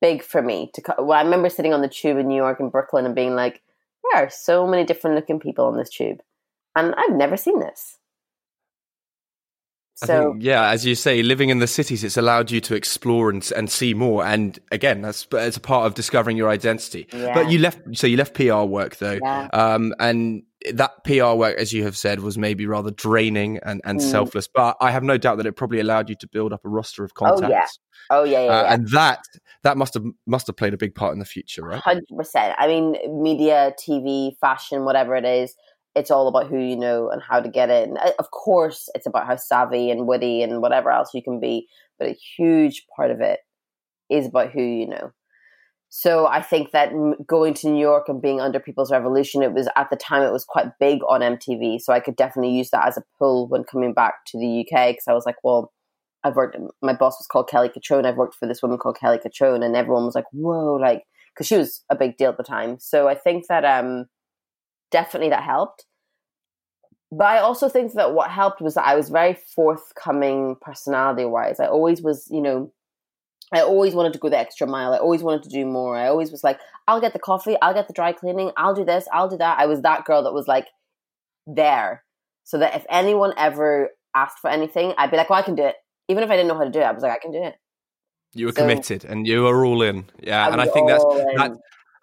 big 0.00 0.22
for 0.22 0.42
me. 0.42 0.70
To 0.74 0.94
well, 0.98 1.12
I 1.12 1.22
remember 1.22 1.48
sitting 1.48 1.74
on 1.74 1.82
the 1.82 1.88
tube 1.88 2.18
in 2.18 2.28
New 2.28 2.36
York 2.36 2.60
and 2.60 2.72
Brooklyn 2.72 3.06
and 3.06 3.14
being 3.14 3.34
like, 3.34 3.62
"There 4.04 4.24
are 4.24 4.30
so 4.30 4.66
many 4.66 4.84
different 4.84 5.16
looking 5.16 5.40
people 5.40 5.66
on 5.66 5.76
this 5.76 5.90
tube." 5.90 6.20
and 6.76 6.94
I've 6.96 7.16
never 7.16 7.36
seen 7.36 7.60
this. 7.60 7.98
I 10.02 10.06
So 10.06 10.30
think, 10.32 10.42
yeah, 10.42 10.68
as 10.70 10.86
you 10.86 10.94
say, 10.94 11.22
living 11.22 11.50
in 11.50 11.58
the 11.58 11.66
cities, 11.66 12.02
it's 12.04 12.16
allowed 12.16 12.50
you 12.50 12.60
to 12.62 12.74
explore 12.74 13.28
and 13.30 13.48
and 13.56 13.70
see 13.70 13.94
more. 13.94 14.24
And 14.24 14.58
again, 14.72 15.02
that's 15.02 15.26
it's 15.32 15.56
a 15.56 15.60
part 15.60 15.86
of 15.86 15.94
discovering 15.94 16.36
your 16.36 16.48
identity. 16.48 17.06
Yeah. 17.12 17.34
But 17.34 17.50
you 17.50 17.58
left, 17.58 17.80
so 17.92 18.06
you 18.06 18.16
left 18.16 18.34
PR 18.34 18.62
work 18.64 18.96
though, 18.96 19.18
Yeah. 19.22 19.48
um, 19.52 19.94
and 19.98 20.42
that 20.72 21.04
PR 21.04 21.34
work, 21.34 21.56
as 21.58 21.72
you 21.72 21.84
have 21.84 21.96
said, 21.96 22.20
was 22.20 22.36
maybe 22.38 22.66
rather 22.66 22.90
draining 22.90 23.58
and, 23.62 23.80
and 23.84 23.98
Mm. 23.98 24.02
selfless. 24.02 24.46
But 24.46 24.76
I 24.80 24.90
have 24.90 25.02
no 25.02 25.16
doubt 25.18 25.36
that 25.38 25.46
it 25.46 25.52
probably 25.56 25.80
allowed 25.80 26.08
you 26.10 26.16
to 26.16 26.26
build 26.28 26.52
up 26.52 26.64
a 26.64 26.68
roster 26.68 27.02
of 27.04 27.12
Oh, 27.20 27.26
yeah. 27.26 27.30
contacts. 27.40 27.78
oh 28.10 28.24
yeah, 28.24 28.44
yeah, 28.44 28.50
Uh, 28.50 28.62
yeah. 28.62 28.74
and 28.74 28.88
that 28.90 29.20
that 29.62 29.76
must 29.76 29.92
have 29.94 30.04
must 30.26 30.46
have 30.46 30.56
played 30.56 30.72
a 30.72 30.78
big 30.78 30.94
part 30.94 31.12
in 31.12 31.18
the 31.18 31.24
future, 31.26 31.62
right? 31.62 31.80
Hundred 31.80 32.06
percent. 32.16 32.54
I 32.58 32.66
mean, 32.66 32.96
media, 33.22 33.74
TV, 33.78 34.32
fashion, 34.40 34.84
whatever 34.84 35.14
it 35.16 35.24
is, 35.26 35.54
it's 35.94 36.10
all 36.10 36.28
about 36.28 36.48
who 36.48 36.58
you 36.58 36.76
know 36.76 37.10
and 37.10 37.22
how 37.22 37.40
to 37.40 37.48
get 37.48 37.70
in. 37.70 37.96
Uh, 37.98 38.10
Of 38.18 38.30
course, 38.30 38.88
it's 38.94 39.06
about 39.06 39.26
how 39.26 39.36
savvy 39.36 39.90
and 39.90 40.06
witty 40.06 40.42
and 40.42 40.62
whatever 40.62 40.90
else 40.90 41.10
you 41.14 41.22
can 41.22 41.40
be, 41.40 41.66
but 41.98 42.08
a 42.08 42.16
huge 42.36 42.86
part 42.96 43.10
of 43.10 43.20
it 43.20 43.40
is 44.08 44.26
about 44.26 44.50
who 44.52 44.62
you 44.62 44.86
know. 44.88 45.12
So 45.92 46.28
I 46.28 46.40
think 46.40 46.70
that 46.70 46.92
going 47.26 47.52
to 47.54 47.68
New 47.68 47.80
York 47.80 48.08
and 48.08 48.22
being 48.22 48.40
under 48.40 48.60
People's 48.60 48.92
Revolution, 48.92 49.42
it 49.42 49.52
was 49.52 49.68
at 49.74 49.90
the 49.90 49.96
time 49.96 50.22
it 50.22 50.32
was 50.32 50.44
quite 50.44 50.78
big 50.78 51.00
on 51.08 51.20
MTV. 51.20 51.80
So 51.80 51.92
I 51.92 51.98
could 51.98 52.14
definitely 52.14 52.52
use 52.54 52.70
that 52.70 52.86
as 52.86 52.96
a 52.96 53.02
pull 53.18 53.48
when 53.48 53.64
coming 53.64 53.92
back 53.92 54.14
to 54.28 54.38
the 54.38 54.60
UK 54.60 54.90
because 54.90 55.08
I 55.08 55.14
was 55.14 55.26
like, 55.26 55.36
well, 55.42 55.72
I've 56.22 56.36
worked. 56.36 56.56
My 56.82 56.92
boss 56.92 57.18
was 57.18 57.26
called 57.26 57.48
Kelly 57.48 57.70
Cutrone. 57.70 58.04
I've 58.04 58.16
worked 58.16 58.36
for 58.36 58.46
this 58.46 58.62
woman 58.62 58.78
called 58.78 58.98
Kelly 59.00 59.18
Cutrone, 59.18 59.64
and 59.64 59.74
everyone 59.74 60.04
was 60.04 60.14
like, 60.14 60.26
"Whoa!" 60.32 60.74
Like, 60.74 61.04
because 61.34 61.46
she 61.46 61.56
was 61.56 61.82
a 61.90 61.96
big 61.96 62.16
deal 62.18 62.30
at 62.30 62.36
the 62.36 62.42
time. 62.42 62.76
So 62.78 63.08
I 63.08 63.14
think 63.14 63.46
that 63.48 63.64
um, 63.64 64.06
definitely 64.90 65.30
that 65.30 65.42
helped. 65.42 65.86
But 67.12 67.26
I 67.26 67.38
also 67.38 67.68
think 67.68 67.92
that 67.94 68.14
what 68.14 68.30
helped 68.30 68.60
was 68.60 68.74
that 68.74 68.86
I 68.86 68.94
was 68.94 69.08
very 69.08 69.34
forthcoming 69.34 70.56
personality 70.60 71.24
wise. 71.24 71.58
I 71.58 71.66
always 71.66 72.00
was, 72.00 72.28
you 72.30 72.40
know, 72.40 72.72
I 73.52 73.62
always 73.62 73.94
wanted 73.94 74.12
to 74.12 74.20
go 74.20 74.28
the 74.28 74.38
extra 74.38 74.66
mile. 74.66 74.92
I 74.92 74.98
always 74.98 75.22
wanted 75.22 75.42
to 75.44 75.48
do 75.48 75.66
more. 75.66 75.96
I 75.96 76.06
always 76.06 76.30
was 76.30 76.44
like, 76.44 76.60
I'll 76.86 77.00
get 77.00 77.12
the 77.12 77.18
coffee, 77.18 77.56
I'll 77.60 77.74
get 77.74 77.88
the 77.88 77.94
dry 77.94 78.12
cleaning, 78.12 78.52
I'll 78.56 78.74
do 78.74 78.84
this, 78.84 79.08
I'll 79.12 79.28
do 79.28 79.36
that. 79.38 79.58
I 79.58 79.66
was 79.66 79.82
that 79.82 80.04
girl 80.04 80.22
that 80.22 80.32
was 80.32 80.46
like 80.46 80.68
there. 81.48 82.04
So 82.44 82.58
that 82.58 82.76
if 82.76 82.86
anyone 82.88 83.32
ever 83.36 83.90
asked 84.14 84.38
for 84.38 84.50
anything, 84.50 84.94
I'd 84.98 85.10
be 85.10 85.16
like, 85.16 85.30
well, 85.30 85.38
I 85.38 85.42
can 85.42 85.56
do 85.56 85.64
it. 85.64 85.74
Even 86.08 86.22
if 86.22 86.30
I 86.30 86.36
didn't 86.36 86.48
know 86.48 86.56
how 86.58 86.64
to 86.64 86.70
do 86.70 86.80
it, 86.80 86.84
I 86.84 86.92
was 86.92 87.02
like, 87.02 87.12
I 87.12 87.18
can 87.18 87.32
do 87.32 87.42
it. 87.42 87.54
You 88.34 88.46
were 88.46 88.52
So- 88.52 88.62
committed 88.62 89.04
and 89.04 89.26
you 89.26 89.42
were 89.42 89.64
all 89.64 89.82
in. 89.82 90.04
Yeah, 90.20 90.52
and 90.52 90.60
I 90.60 90.66
think 90.66 90.88
that's 90.88 91.04
in. 91.04 91.36
that, 91.36 91.52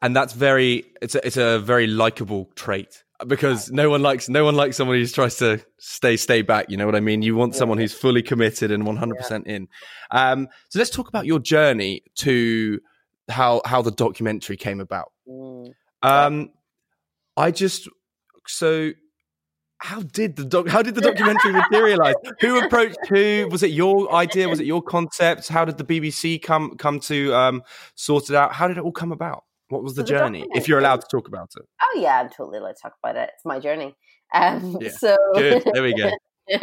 and 0.02 0.16
that's 0.16 0.34
very 0.34 0.86
it's 1.02 1.16
a, 1.16 1.26
it's 1.26 1.38
a 1.38 1.60
very 1.60 1.88
likable 1.88 2.50
trait 2.56 3.04
because 3.26 3.72
no 3.72 3.90
one 3.90 4.02
likes 4.02 4.30
no 4.30 4.44
one 4.44 4.56
likes 4.56 4.78
someone 4.78 4.98
who 4.98 5.04
just 5.04 5.16
tries 5.16 5.38
to 5.38 5.64
stay 5.80 6.18
stay 6.18 6.42
back. 6.42 6.70
You 6.70 6.78
know 6.78 6.86
what 6.86 6.96
I 6.96 7.00
mean? 7.00 7.22
You 7.22 7.36
want 7.36 7.56
someone 7.56 7.78
who's 7.78 7.94
fully 7.94 8.22
committed 8.22 8.72
and 8.72 8.86
one 8.86 8.98
hundred 8.98 9.18
percent 9.18 9.48
in. 9.48 9.68
Um, 10.12 10.48
so 10.70 10.80
let's 10.80 10.92
talk 10.92 11.08
about 11.08 11.26
your 11.26 11.40
journey 11.40 12.04
to 12.18 12.80
how 13.30 13.62
how 13.66 13.82
the 13.82 13.92
documentary 13.92 14.58
came 14.58 14.80
about. 14.80 15.12
Mm. 15.28 15.74
Um, 16.04 16.50
I 17.36 17.52
just 17.52 17.90
so 18.46 18.92
how 19.80 20.02
did 20.02 20.36
the 20.36 20.46
doc 20.46 20.68
how 20.68 20.82
did 20.82 20.94
the 20.96 21.02
documentary 21.02 21.52
materialize? 21.72 22.16
Who 22.42 22.64
approached 22.64 23.00
who? 23.08 23.48
Was 23.52 23.64
it 23.64 23.72
your 23.72 24.14
idea? 24.14 24.48
Was 24.48 24.60
it 24.60 24.68
your 24.68 24.82
concept? 24.84 25.48
How 25.48 25.66
did 25.66 25.78
the 25.78 25.84
BBC 25.84 26.42
come 26.42 26.78
come 26.78 27.00
to 27.02 27.34
um, 27.34 27.64
sort 27.96 28.30
it 28.30 28.36
out? 28.36 28.54
How 28.54 28.68
did 28.68 28.78
it 28.78 28.84
all 28.84 28.92
come 28.92 29.12
about? 29.12 29.44
What 29.70 29.84
was 29.84 29.96
the 29.96 30.02
So 30.02 30.14
the 30.14 30.20
journey? 30.20 30.46
If 30.52 30.68
you're 30.68 30.80
allowed 30.80 31.02
to 31.02 31.08
talk 31.10 31.28
about 31.28 31.52
it. 31.58 31.66
Oh 31.82 32.00
yeah, 32.00 32.20
I'm 32.20 32.30
totally 32.30 32.60
allowed 32.60 32.76
to 32.76 32.82
talk 32.82 32.94
about 33.04 33.16
it. 33.18 33.32
It's 33.36 33.46
my 33.46 33.60
journey. 33.60 33.96
Um, 34.34 34.78
Yeah. 34.80 34.92
So 34.92 35.18
Good. 35.36 35.64
There 35.74 35.84
we 35.84 35.94
go. 35.94 36.10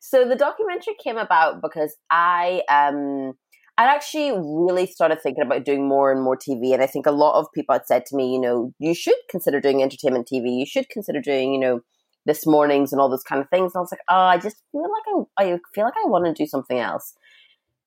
so 0.00 0.28
the 0.28 0.36
documentary 0.36 0.94
came 1.02 1.16
about 1.18 1.60
because 1.62 1.96
I 2.10 2.62
um 2.68 3.34
I 3.76 3.86
actually 3.86 4.30
really 4.32 4.86
started 4.86 5.20
thinking 5.20 5.42
about 5.42 5.64
doing 5.64 5.88
more 5.88 6.12
and 6.12 6.22
more 6.22 6.36
TV, 6.36 6.72
and 6.72 6.82
I 6.82 6.86
think 6.86 7.06
a 7.06 7.10
lot 7.10 7.40
of 7.40 7.46
people 7.52 7.74
had 7.74 7.86
said 7.86 8.06
to 8.06 8.16
me, 8.16 8.32
you 8.32 8.40
know, 8.40 8.72
you 8.78 8.94
should 8.94 9.16
consider 9.28 9.60
doing 9.60 9.82
entertainment 9.82 10.28
TV. 10.32 10.56
You 10.56 10.66
should 10.66 10.88
consider 10.88 11.20
doing, 11.20 11.52
you 11.52 11.58
know, 11.58 11.80
this 12.24 12.46
mornings 12.46 12.92
and 12.92 13.00
all 13.00 13.08
those 13.08 13.24
kind 13.24 13.40
of 13.40 13.48
things. 13.50 13.72
And 13.74 13.80
I 13.80 13.82
was 13.82 13.92
like, 13.92 14.00
oh, 14.08 14.14
I 14.14 14.38
just 14.38 14.62
feel 14.70 14.82
like 14.82 15.26
I, 15.38 15.54
I 15.54 15.58
feel 15.74 15.84
like 15.84 15.94
I 16.04 16.08
want 16.08 16.24
to 16.26 16.32
do 16.32 16.46
something 16.46 16.78
else. 16.78 17.14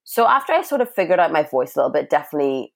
So 0.04 0.28
after 0.28 0.54
I 0.54 0.62
sort 0.62 0.82
of 0.82 0.94
figured 0.94 1.20
out 1.20 1.32
my 1.32 1.44
voice 1.44 1.76
a 1.76 1.80
little 1.80 1.92
bit, 1.92 2.10
definitely 2.10 2.74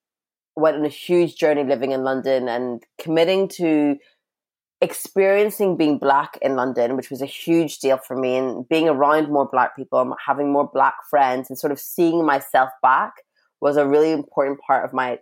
went 0.56 0.78
on 0.78 0.86
a 0.86 0.90
huge 0.90 1.36
journey 1.36 1.64
living 1.64 1.92
in 1.92 2.04
London 2.04 2.48
and 2.48 2.84
committing 3.00 3.48
to 3.48 3.98
experiencing 4.82 5.78
being 5.78 6.00
black 6.00 6.38
in 6.42 6.56
London, 6.56 6.98
which 6.98 7.12
was 7.12 7.22
a 7.22 7.28
huge 7.28 7.80
deal 7.80 7.98
for 7.98 8.16
me, 8.16 8.36
and 8.36 8.68
being 8.68 8.90
around 8.90 9.30
more 9.30 9.48
black 9.48 9.76
people, 9.76 10.00
and 10.02 10.14
having 10.26 10.52
more 10.52 10.70
black 10.72 10.96
friends, 11.10 11.50
and 11.50 11.58
sort 11.58 11.72
of 11.72 11.80
seeing 11.80 12.26
myself 12.26 12.70
back 12.82 13.14
was 13.62 13.78
a 13.78 13.88
really 13.88 14.12
important 14.12 14.60
part 14.60 14.84
of 14.84 14.92
my 14.92 15.20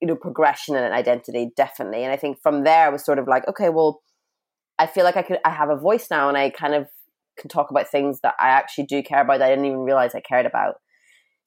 you 0.00 0.06
know 0.06 0.14
progression 0.14 0.76
and 0.76 0.94
identity 0.94 1.50
definitely. 1.56 2.04
And 2.04 2.12
i 2.12 2.16
think 2.16 2.38
from 2.40 2.62
there 2.62 2.86
i 2.86 2.88
was 2.88 3.04
sort 3.04 3.18
of 3.18 3.26
like 3.26 3.48
okay 3.48 3.68
well 3.68 4.00
i 4.78 4.86
feel 4.86 5.04
like 5.04 5.16
i 5.16 5.22
could 5.22 5.38
i 5.44 5.50
have 5.50 5.70
a 5.70 5.76
voice 5.76 6.08
now 6.08 6.28
and 6.28 6.38
i 6.38 6.50
kind 6.50 6.74
of 6.74 6.86
can 7.36 7.48
talk 7.48 7.70
about 7.70 7.88
things 7.88 8.20
that 8.20 8.34
i 8.38 8.48
actually 8.48 8.84
do 8.84 9.02
care 9.02 9.22
about 9.22 9.40
that 9.40 9.46
i 9.46 9.48
didn't 9.48 9.64
even 9.64 9.80
realize 9.80 10.14
i 10.14 10.20
cared 10.20 10.46
about 10.46 10.76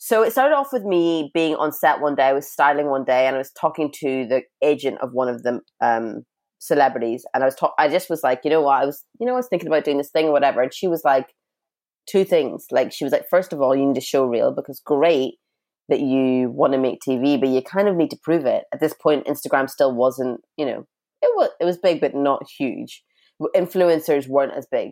so 0.02 0.24
it 0.24 0.32
started 0.32 0.56
off 0.56 0.74
with 0.74 0.84
me 0.84 1.30
being 1.34 1.56
on 1.56 1.72
set 1.72 2.02
one 2.02 2.16
day 2.16 2.24
i 2.24 2.34
was 2.34 2.50
styling 2.50 2.88
one 2.88 3.04
day 3.04 3.28
and 3.28 3.36
i 3.36 3.40
was 3.40 3.52
talking 3.52 3.92
to 3.92 4.26
the 4.28 4.42
agent 4.64 4.98
of 5.02 5.14
one 5.14 5.28
of 5.28 5.44
the 5.44 5.60
um, 5.82 6.24
celebrities 6.60 7.26
and 7.34 7.44
i 7.44 7.46
was 7.46 7.56
talk- 7.56 7.76
i 7.78 7.88
just 7.88 8.10
was 8.10 8.24
like 8.24 8.42
you 8.44 8.50
know 8.50 8.62
what 8.62 8.82
i 8.82 8.86
was 8.86 9.06
you 9.20 9.26
know 9.26 9.34
i 9.34 9.38
was 9.38 9.48
thinking 9.48 9.68
about 9.68 9.86
doing 9.86 9.98
this 9.98 10.12
thing 10.12 10.28
or 10.28 10.32
whatever 10.32 10.62
and 10.62 10.74
she 10.74 10.88
was 10.88 11.04
like 11.06 11.28
two 12.08 12.24
things 12.26 12.66
like 12.72 12.92
she 12.92 13.04
was 13.04 13.14
like 13.14 13.26
first 13.30 13.54
of 13.54 13.62
all 13.62 13.76
you 13.76 13.86
need 13.86 13.96
to 13.96 14.02
show 14.02 14.26
reel 14.26 14.52
because 14.52 14.82
great 14.84 15.36
that 15.90 16.00
you 16.00 16.50
want 16.52 16.74
to 16.74 16.80
make 16.80 17.00
TV, 17.02 17.40
but 17.40 17.50
you 17.50 17.62
kind 17.62 17.88
of 17.88 17.96
need 17.96 18.12
to 18.12 18.20
prove 18.24 18.46
it. 18.46 18.64
At 18.72 18.80
this 18.80 18.94
point, 18.94 19.26
Instagram 19.26 19.70
still 19.70 19.94
wasn't, 19.94 20.40
you 20.56 20.66
know, 20.66 20.86
it 21.22 21.32
was 21.36 21.50
it 21.60 21.66
was 21.66 21.78
big, 21.78 22.00
but 22.00 22.16
not 22.16 22.48
huge. 22.58 23.04
Influencers 23.56 24.28
weren't 24.28 24.54
as 24.56 24.68
big. 24.72 24.92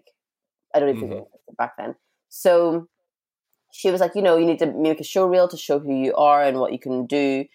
I 0.75 0.79
don't 0.79 0.89
even 0.89 1.03
mm-hmm. 1.03 1.13
think 1.13 1.57
back 1.57 1.73
then. 1.77 1.95
So 2.29 2.87
she 3.77 3.91
was 3.91 4.01
like, 4.01 4.15
you 4.15 4.23
know, 4.23 4.37
you 4.37 4.45
need 4.45 4.57
to 4.57 4.73
make 4.73 4.99
a 4.99 5.03
show 5.03 5.27
reel 5.27 5.47
to 5.47 5.55
show 5.55 5.77
who 5.77 5.93
you 5.93 6.15
are 6.15 6.41
and 6.41 6.59
what 6.59 6.73
you 6.73 6.79
can 6.79 7.05
do. 7.05 7.45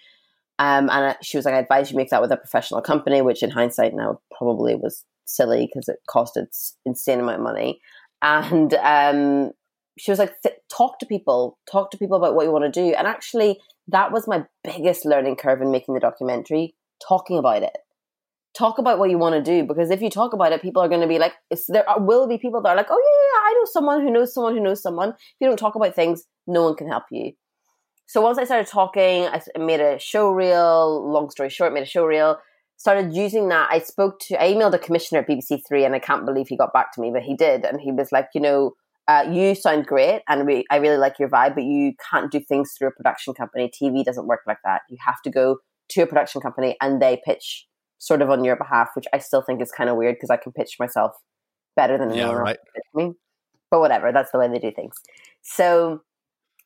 Um, 0.61 0.89
and 0.89 1.17
she 1.21 1.37
was 1.37 1.45
like, 1.45 1.55
I 1.55 1.59
advise 1.59 1.91
you 1.91 1.97
make 1.97 2.11
that 2.11 2.23
with 2.23 2.31
a 2.31 2.37
professional 2.37 2.81
company, 2.81 3.23
which 3.23 3.43
in 3.43 3.51
hindsight 3.51 3.93
now 3.93 4.21
probably 4.39 4.77
was 4.77 5.05
silly 5.27 5.67
because 5.67 5.89
it 5.89 5.97
cost 6.09 6.37
costed 6.37 6.75
insane 6.87 7.19
amount 7.19 7.39
of 7.39 7.43
money. 7.43 7.81
And 8.23 8.73
um, 8.75 9.51
she 9.99 10.13
was 10.13 10.21
like, 10.21 10.35
talk 10.71 11.01
to 11.01 11.07
people, 11.07 11.59
talk 11.69 11.91
to 11.91 11.99
people 11.99 12.17
about 12.17 12.37
what 12.37 12.47
you 12.47 12.53
want 12.53 12.73
to 12.73 12.81
do. 12.81 12.95
And 12.95 13.09
actually, 13.09 13.59
that 13.89 14.13
was 14.13 14.29
my 14.29 14.45
biggest 14.63 15.05
learning 15.05 15.35
curve 15.35 15.61
in 15.61 15.73
making 15.73 15.95
the 15.95 16.01
documentary, 16.01 16.77
talking 17.07 17.37
about 17.37 17.65
it. 17.65 17.79
Talk 18.55 18.79
about 18.79 18.99
what 18.99 19.11
you 19.11 19.19
want 19.19 19.35
to 19.35 19.43
do 19.43 19.67
because 19.67 19.91
if 19.91 20.03
you 20.03 20.11
talk 20.11 20.33
about 20.35 20.53
it, 20.53 20.61
people 20.61 20.83
are 20.83 20.89
going 20.89 21.01
to 21.01 21.07
be 21.07 21.19
like, 21.19 21.35
there 21.69 21.85
will 21.99 22.29
be 22.29 22.37
people 22.37 22.61
that 22.63 22.69
are 22.69 22.77
like, 22.77 22.91
oh, 22.91 23.03
yeah, 23.03 23.29
yeah, 23.29 23.51
I 23.51 23.53
know 23.55 23.65
someone 23.73 24.03
who 24.03 24.11
knows 24.11 24.35
someone 24.35 24.55
who 24.55 24.63
knows 24.63 24.83
someone. 24.83 25.11
If 25.11 25.37
you 25.41 25.49
don't 25.49 25.57
talk 25.57 25.75
about 25.75 25.95
things, 25.95 26.25
no 26.47 26.65
one 26.65 26.77
can 26.77 26.89
help 26.89 27.05
you. 27.11 27.33
So 28.07 28.21
once 28.21 28.37
I 28.37 28.45
started 28.45 28.67
talking, 28.67 29.27
I 29.27 29.41
made 29.59 29.81
a 29.81 29.99
show 29.99 30.31
reel. 30.33 31.11
Long 31.11 31.31
story 31.31 31.49
short, 31.49 31.73
made 31.73 31.85
a 31.85 31.87
show 31.87 32.05
reel. 32.05 32.39
Started 32.77 33.15
using 33.15 33.49
that. 33.49 33.69
I 33.71 33.79
spoke 33.79 34.19
to, 34.27 34.43
I 34.43 34.53
emailed 34.53 34.75
a 34.75 34.79
commissioner 34.79 35.21
at 35.21 35.29
BBC 35.29 35.61
Three, 35.67 35.85
and 35.85 35.95
I 35.95 35.99
can't 35.99 36.27
believe 36.27 36.49
he 36.49 36.57
got 36.57 36.75
back 36.75 36.93
to 36.93 37.01
me, 37.01 37.11
but 37.11 37.23
he 37.23 37.35
did, 37.35 37.65
and 37.65 37.81
he 37.81 37.91
was 37.91 38.13
like, 38.13 38.29
you 38.35 38.41
know, 38.41 38.75
uh, 39.09 39.25
you 39.31 39.55
sound 39.55 39.87
great 39.87 40.23
and 40.29 40.47
we, 40.47 40.65
I 40.71 40.77
really 40.77 40.97
like 40.97 41.19
your 41.19 41.29
vibe, 41.29 41.55
but 41.55 41.65
you 41.65 41.93
can't 42.11 42.31
do 42.31 42.41
things 42.41 42.73
through 42.73 42.89
a 42.89 42.93
production 42.93 43.35
company. 43.35 43.71
TV 43.71 44.05
doesn't 44.05 44.27
work 44.27 44.41
like 44.47 44.59
that. 44.65 44.83
You 44.89 44.97
have 45.05 45.21
to 45.23 45.31
go 45.31 45.59
to 45.91 46.03
a 46.03 46.07
production 46.07 46.41
company 46.41 46.77
and 46.81 47.03
they 47.03 47.21
pitch 47.25 47.67
sort 48.03 48.21
of 48.21 48.31
on 48.31 48.43
your 48.43 48.57
behalf, 48.57 48.89
which 48.97 49.07
I 49.13 49.19
still 49.19 49.43
think 49.43 49.63
is 49.63 49.71
kind 49.71 49.89
of 49.89 49.95
weird 49.95 50.17
because 50.17 50.29
I 50.29 50.37
can 50.37 50.51
pitch 50.51 50.75
myself 50.81 51.13
better 51.77 51.97
than 51.97 52.11
anyone 52.11 52.31
yeah, 52.31 52.37
right. 52.37 52.57
else 52.59 52.95
me. 52.95 53.13
But 53.71 53.79
whatever, 53.79 54.11
that's 54.11 54.33
the 54.33 54.41
way 54.41 54.49
they 54.49 54.59
do 54.59 54.73
things. 54.73 54.97
So 55.43 56.03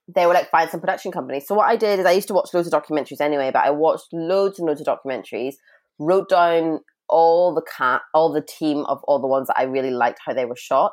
they 0.08 0.24
were 0.24 0.32
like, 0.32 0.50
find 0.50 0.70
some 0.70 0.80
production 0.80 1.12
company. 1.12 1.40
So 1.40 1.54
what 1.54 1.68
I 1.68 1.76
did 1.76 2.00
is 2.00 2.06
I 2.06 2.12
used 2.12 2.28
to 2.28 2.34
watch 2.34 2.54
loads 2.54 2.72
of 2.72 2.72
documentaries 2.72 3.20
anyway, 3.20 3.50
but 3.52 3.66
I 3.66 3.70
watched 3.70 4.06
loads 4.14 4.58
and 4.58 4.66
loads 4.66 4.80
of 4.80 4.86
documentaries, 4.86 5.56
wrote 5.98 6.30
down 6.30 6.80
all 7.06 7.54
the 7.54 7.62
cat, 7.76 8.00
all 8.14 8.32
the 8.32 8.40
team 8.40 8.86
of 8.86 9.02
all 9.04 9.20
the 9.20 9.26
ones 9.26 9.48
that 9.48 9.58
I 9.58 9.64
really 9.64 9.90
liked 9.90 10.20
how 10.24 10.32
they 10.32 10.46
were 10.46 10.56
shot, 10.56 10.92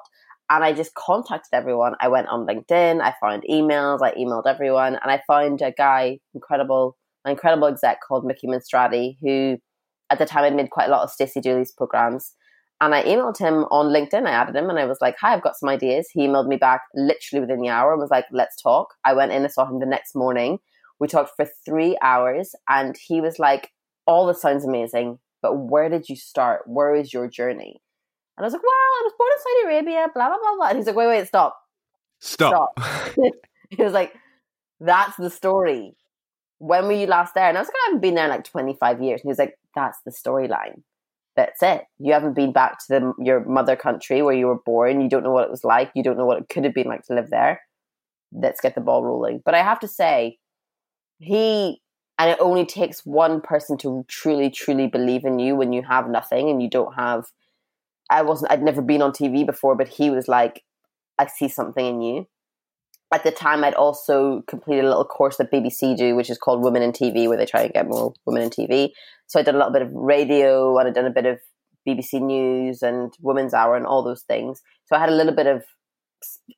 and 0.50 0.62
I 0.62 0.74
just 0.74 0.94
contacted 0.96 1.54
everyone. 1.54 1.94
I 2.02 2.10
went 2.10 2.28
on 2.28 2.46
LinkedIn, 2.46 3.02
I 3.02 3.14
found 3.22 3.46
emails, 3.50 4.00
I 4.04 4.12
emailed 4.16 4.46
everyone, 4.46 5.00
and 5.02 5.10
I 5.10 5.22
found 5.26 5.62
a 5.62 5.72
guy, 5.72 6.20
incredible, 6.34 6.98
an 7.24 7.32
incredible 7.32 7.70
exec 7.70 8.00
called 8.06 8.26
Mickey 8.26 8.48
Monstrati, 8.48 9.16
who 9.22 9.58
at 10.14 10.20
the 10.20 10.26
time 10.26 10.44
I'd 10.44 10.56
made 10.56 10.70
quite 10.70 10.88
a 10.88 10.92
lot 10.92 11.04
of 11.04 11.12
Stacey 11.12 11.42
Dooley's 11.42 11.72
programs. 11.72 12.34
And 12.80 12.94
I 12.94 13.04
emailed 13.04 13.38
him 13.38 13.66
on 13.72 13.94
LinkedIn. 13.94 14.28
I 14.28 14.32
added 14.32 14.56
him 14.56 14.70
and 14.70 14.78
I 14.78 14.86
was 14.86 15.00
like, 15.02 15.16
Hi, 15.20 15.34
I've 15.34 15.42
got 15.42 15.58
some 15.58 15.70
ideas. 15.70 16.08
He 16.12 16.28
emailed 16.28 16.48
me 16.48 16.58
back 16.58 16.82
literally 16.94 17.42
within 17.42 17.62
the 17.62 17.70
hour 17.70 17.92
and 17.92 18.02
was 18.02 18.12
like, 18.12 18.26
Let's 18.32 18.62
talk. 18.62 18.94
I 19.04 19.14
went 19.14 19.32
in 19.32 19.44
and 19.44 19.52
saw 19.52 19.66
him 19.66 19.80
the 19.80 19.86
next 19.86 20.16
morning. 20.16 20.60
We 21.00 21.08
talked 21.08 21.32
for 21.36 21.48
three 21.66 21.98
hours 22.02 22.54
and 22.70 22.96
he 22.98 23.22
was 23.22 23.40
like, 23.40 23.72
All 24.06 24.28
this 24.28 24.42
sounds 24.42 24.66
amazing, 24.66 25.20
but 25.42 25.56
where 25.56 25.90
did 25.90 26.10
you 26.10 26.16
start? 26.16 26.62
Where 26.66 26.94
is 26.94 27.14
your 27.14 27.28
journey? 27.28 27.82
And 28.38 28.44
I 28.44 28.48
was 28.48 28.54
like, 28.54 28.64
well, 28.64 28.72
I 28.72 29.02
was 29.04 29.14
born 29.18 29.30
in 29.32 29.40
Saudi 29.40 29.76
Arabia, 29.76 30.08
blah, 30.14 30.28
blah, 30.28 30.38
blah, 30.38 30.56
blah. 30.56 30.68
And 30.70 30.78
he's 30.78 30.88
like, 30.88 30.96
wait, 30.96 31.08
wait, 31.08 31.28
stop. 31.28 31.56
Stop. 32.20 32.74
stop. 32.80 33.16
he 33.70 33.84
was 33.84 33.94
like, 33.94 34.14
that's 34.80 35.16
the 35.18 35.30
story. 35.30 35.96
When 36.66 36.86
were 36.86 36.94
you 36.94 37.08
last 37.08 37.34
there? 37.34 37.50
And 37.50 37.58
I 37.58 37.62
was 37.62 37.68
like, 37.68 37.76
I 37.76 37.86
haven't 37.88 38.02
been 38.02 38.16
there 38.16 38.26
in 38.26 38.32
like 38.32 38.46
25 38.46 39.02
years. 39.02 39.22
And 39.22 39.28
he 39.28 39.28
was 39.30 39.38
like, 39.38 39.58
that's 39.76 40.00
the 40.06 40.12
storyline. 40.12 40.82
That's 41.36 41.62
it. 41.62 41.84
You 42.00 42.14
haven't 42.14 42.36
been 42.36 42.54
back 42.54 42.80
to 42.80 42.86
the, 42.90 43.14
your 43.20 43.44
mother 43.46 43.76
country 43.76 44.22
where 44.22 44.36
you 44.36 44.48
were 44.48 44.62
born. 44.66 45.02
You 45.02 45.10
don't 45.10 45.24
know 45.24 45.32
what 45.32 45.46
it 45.46 45.52
was 45.52 45.64
like. 45.64 45.92
You 45.96 46.04
don't 46.04 46.18
know 46.18 46.26
what 46.26 46.38
it 46.38 46.50
could 46.50 46.64
have 46.64 46.74
been 46.74 46.88
like 46.88 47.04
to 47.08 47.16
live 47.16 47.30
there. 47.30 47.62
Let's 48.32 48.62
get 48.62 48.76
the 48.76 48.82
ball 48.82 49.04
rolling. 49.04 49.42
But 49.44 49.56
I 49.56 49.64
have 49.64 49.80
to 49.82 49.88
say, 49.88 50.38
he 51.20 51.82
and 52.20 52.30
it 52.30 52.38
only 52.40 52.66
takes 52.66 53.06
one 53.06 53.42
person 53.42 53.78
to 53.80 54.06
truly 54.08 54.50
truly 54.50 54.88
believe 54.88 55.26
in 55.26 55.40
you 55.40 55.56
when 55.56 55.74
you 55.74 55.82
have 55.82 56.10
nothing 56.10 56.50
and 56.50 56.62
you 56.62 56.70
don't 56.70 56.94
have 56.94 57.26
I 58.10 58.22
wasn't, 58.22 58.52
I'd 58.52 58.62
never 58.62 58.82
been 58.82 59.02
on 59.02 59.12
TV 59.12 59.46
before, 59.46 59.76
but 59.76 59.88
he 59.88 60.10
was 60.10 60.28
like, 60.28 60.64
I 61.18 61.28
see 61.28 61.48
something 61.48 61.86
in 61.86 62.02
you. 62.02 62.28
At 63.14 63.24
the 63.24 63.32
time, 63.32 63.64
I'd 63.64 63.76
also 63.76 64.42
completed 64.48 64.86
a 64.86 64.88
little 64.88 65.06
course 65.06 65.38
that 65.38 65.52
BBC 65.52 65.96
do, 65.96 66.16
which 66.16 66.32
is 66.32 66.40
called 66.40 66.64
Women 66.64 66.82
in 66.82 66.92
TV, 66.92 67.28
where 67.28 67.38
they 67.38 67.46
try 67.46 67.62
and 67.62 67.72
get 67.72 67.88
more 67.88 68.12
women 68.26 68.42
in 68.42 68.50
TV. 68.50 68.90
So 69.28 69.40
I 69.40 69.44
did 69.44 69.54
a 69.54 69.58
little 69.58 69.72
bit 69.72 69.84
of 69.84 69.92
radio 69.94 70.76
and 70.80 70.88
I'd 70.88 70.96
done 70.96 71.06
a 71.06 71.12
bit 71.12 71.28
of 71.28 71.38
BBC 71.88 72.20
News 72.20 72.82
and 72.82 73.14
Women's 73.22 73.54
Hour 73.54 73.76
and 73.76 73.86
all 73.86 74.04
those 74.04 74.24
things. 74.24 74.64
So 74.86 74.96
I 74.96 75.00
had 75.00 75.10
a 75.10 75.16
little 75.16 75.36
bit 75.36 75.46
of, 75.46 75.64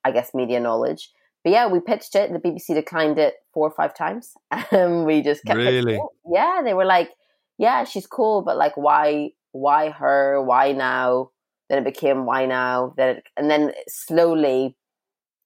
I 0.06 0.12
guess, 0.12 0.34
media 0.34 0.62
knowledge. 0.62 1.12
But 1.44 1.52
yeah, 1.52 1.68
we 1.68 1.82
pitched 1.82 2.16
it. 2.16 2.32
The 2.32 2.40
BBC 2.40 2.74
declined 2.74 3.20
it 3.20 3.36
four 3.54 3.68
or 3.68 3.72
five 3.72 3.94
times. 3.94 4.34
and 4.72 5.06
we 5.06 5.22
just 5.24 5.44
kept 5.44 5.58
really, 5.58 6.00
yeah. 6.32 6.62
They 6.64 6.74
were 6.74 6.86
like, 6.86 7.12
"Yeah, 7.58 7.84
she's 7.84 8.08
cool, 8.08 8.42
but 8.42 8.58
like, 8.58 8.76
why, 8.78 9.32
why 9.52 9.90
her? 9.90 10.42
Why 10.42 10.72
now?" 10.72 11.32
Then 11.70 11.80
it 11.80 11.86
became 11.86 12.26
why 12.26 12.46
now. 12.46 12.94
Then 12.98 13.18
it, 13.18 13.24
and 13.38 13.52
then 13.52 13.74
slowly, 13.88 14.76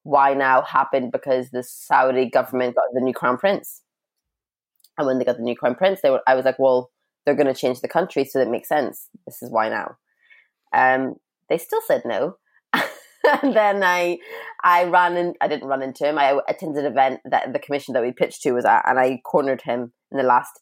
why 0.03 0.33
now 0.33 0.61
happened 0.61 1.11
because 1.11 1.49
the 1.51 1.63
Saudi 1.63 2.29
government 2.29 2.75
got 2.75 2.85
the 2.93 3.01
new 3.01 3.13
crown 3.13 3.37
prince. 3.37 3.81
And 4.97 5.07
when 5.07 5.17
they 5.17 5.25
got 5.25 5.37
the 5.37 5.43
new 5.43 5.55
crown 5.55 5.75
prince, 5.75 6.01
they 6.01 6.09
were. 6.09 6.21
I 6.27 6.35
was 6.35 6.45
like, 6.45 6.59
well, 6.59 6.91
they're 7.25 7.35
going 7.35 7.47
to 7.47 7.53
change 7.53 7.81
the 7.81 7.87
country, 7.87 8.25
so 8.25 8.39
that 8.39 8.49
makes 8.49 8.67
sense. 8.67 9.07
This 9.25 9.41
is 9.41 9.51
why 9.51 9.69
now. 9.69 9.97
Um, 10.73 11.15
they 11.49 11.57
still 11.57 11.81
said 11.85 12.03
no. 12.05 12.35
and 12.73 13.55
then 13.55 13.83
I, 13.83 14.17
I 14.63 14.85
ran 14.85 15.15
and 15.15 15.35
I 15.41 15.47
didn't 15.47 15.67
run 15.67 15.81
into 15.81 16.07
him. 16.07 16.17
I 16.17 16.39
attended 16.47 16.85
an 16.85 16.91
event 16.91 17.21
that 17.25 17.53
the 17.53 17.59
commission 17.59 17.93
that 17.93 18.03
we 18.03 18.11
pitched 18.11 18.41
to 18.43 18.51
was 18.51 18.65
at, 18.65 18.83
and 18.85 18.99
I 18.99 19.21
cornered 19.25 19.61
him 19.61 19.93
in 20.11 20.17
the 20.17 20.23
last 20.23 20.59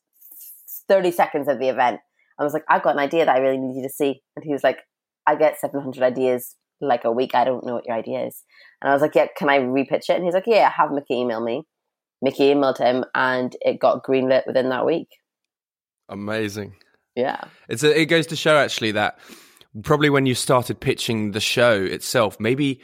thirty 0.87 1.11
seconds 1.11 1.47
of 1.47 1.59
the 1.59 1.69
event. 1.69 1.99
I 2.39 2.43
was 2.43 2.53
like, 2.53 2.63
I've 2.69 2.83
got 2.83 2.93
an 2.93 2.99
idea 2.99 3.25
that 3.25 3.35
I 3.35 3.39
really 3.39 3.57
need 3.57 3.77
you 3.77 3.83
to 3.83 3.93
see. 3.93 4.21
And 4.35 4.45
he 4.45 4.53
was 4.53 4.63
like, 4.63 4.79
I 5.25 5.35
get 5.35 5.59
700 5.59 6.03
ideas 6.03 6.55
like 6.81 7.03
a 7.05 7.11
week. 7.11 7.35
I 7.35 7.43
don't 7.43 7.65
know 7.65 7.73
what 7.73 7.85
your 7.85 7.95
idea 7.95 8.25
is. 8.25 8.43
And 8.81 8.89
I 8.89 8.93
was 8.93 9.01
like, 9.01 9.15
yeah, 9.15 9.27
can 9.37 9.49
I 9.49 9.59
repitch 9.59 10.09
it? 10.09 10.15
And 10.15 10.23
he's 10.23 10.33
like, 10.33 10.47
yeah, 10.47 10.69
have 10.69 10.91
Mickey 10.91 11.15
email 11.15 11.41
me. 11.41 11.63
Mickey 12.21 12.53
emailed 12.53 12.77
him 12.77 13.05
and 13.13 13.55
it 13.61 13.79
got 13.79 14.03
greenlit 14.03 14.47
within 14.47 14.69
that 14.69 14.85
week. 14.85 15.09
Amazing. 16.09 16.75
Yeah. 17.15 17.41
It's 17.69 17.83
a, 17.83 17.99
it 17.99 18.05
goes 18.05 18.27
to 18.27 18.35
show 18.35 18.57
actually 18.57 18.91
that 18.93 19.19
probably 19.83 20.09
when 20.09 20.25
you 20.25 20.35
started 20.35 20.79
pitching 20.79 21.31
the 21.31 21.39
show 21.39 21.83
itself, 21.83 22.39
maybe 22.39 22.81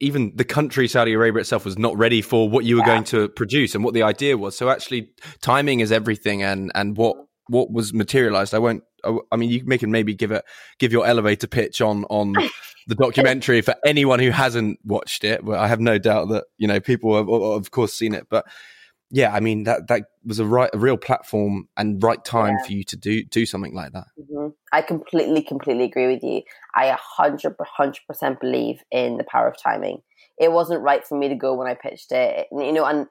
even 0.00 0.32
the 0.36 0.44
country 0.44 0.86
Saudi 0.88 1.12
Arabia 1.12 1.40
itself 1.40 1.64
was 1.64 1.78
not 1.78 1.96
ready 1.96 2.22
for 2.22 2.48
what 2.48 2.64
you 2.64 2.76
were 2.76 2.82
yeah. 2.82 2.86
going 2.86 3.04
to 3.04 3.28
produce 3.28 3.74
and 3.74 3.84
what 3.84 3.94
the 3.94 4.02
idea 4.02 4.36
was. 4.36 4.56
So 4.56 4.70
actually 4.70 5.10
timing 5.40 5.80
is 5.80 5.90
everything 5.90 6.42
and 6.42 6.70
and 6.74 6.96
what 6.96 7.16
what 7.48 7.72
was 7.72 7.92
materialized. 7.92 8.54
I 8.54 8.58
won't 8.58 8.82
I 9.04 9.36
mean, 9.36 9.50
you 9.50 9.78
can 9.78 9.90
maybe 9.90 10.14
give 10.14 10.32
it 10.32 10.44
give 10.78 10.92
your 10.92 11.06
elevator 11.06 11.46
pitch 11.46 11.80
on 11.80 12.04
on 12.04 12.34
the 12.86 12.94
documentary 12.94 13.60
for 13.60 13.74
anyone 13.84 14.18
who 14.18 14.30
hasn't 14.30 14.78
watched 14.84 15.24
it. 15.24 15.44
But 15.44 15.58
I 15.58 15.68
have 15.68 15.80
no 15.80 15.98
doubt 15.98 16.28
that 16.28 16.44
you 16.56 16.66
know 16.66 16.80
people 16.80 17.16
have, 17.16 17.28
of 17.28 17.70
course, 17.70 17.92
seen 17.92 18.14
it. 18.14 18.26
But 18.28 18.46
yeah, 19.10 19.32
I 19.32 19.40
mean 19.40 19.64
that 19.64 19.88
that 19.88 20.04
was 20.24 20.38
a 20.38 20.44
right 20.44 20.70
a 20.72 20.78
real 20.78 20.96
platform 20.96 21.68
and 21.76 22.02
right 22.02 22.22
time 22.24 22.56
yeah. 22.58 22.66
for 22.66 22.72
you 22.72 22.84
to 22.84 22.96
do 22.96 23.24
do 23.24 23.46
something 23.46 23.74
like 23.74 23.92
that. 23.92 24.06
Mm-hmm. 24.20 24.48
I 24.72 24.82
completely, 24.82 25.42
completely 25.42 25.84
agree 25.84 26.12
with 26.12 26.22
you. 26.22 26.42
I 26.74 26.88
100, 26.88 27.56
100% 27.56 28.40
believe 28.40 28.82
in 28.90 29.16
the 29.16 29.24
power 29.24 29.48
of 29.48 29.56
timing. 29.60 30.02
It 30.38 30.52
wasn't 30.52 30.82
right 30.82 31.04
for 31.04 31.18
me 31.18 31.28
to 31.28 31.34
go 31.34 31.54
when 31.54 31.66
I 31.66 31.74
pitched 31.74 32.12
it, 32.12 32.48
you 32.52 32.72
know, 32.72 32.84
and 32.84 33.06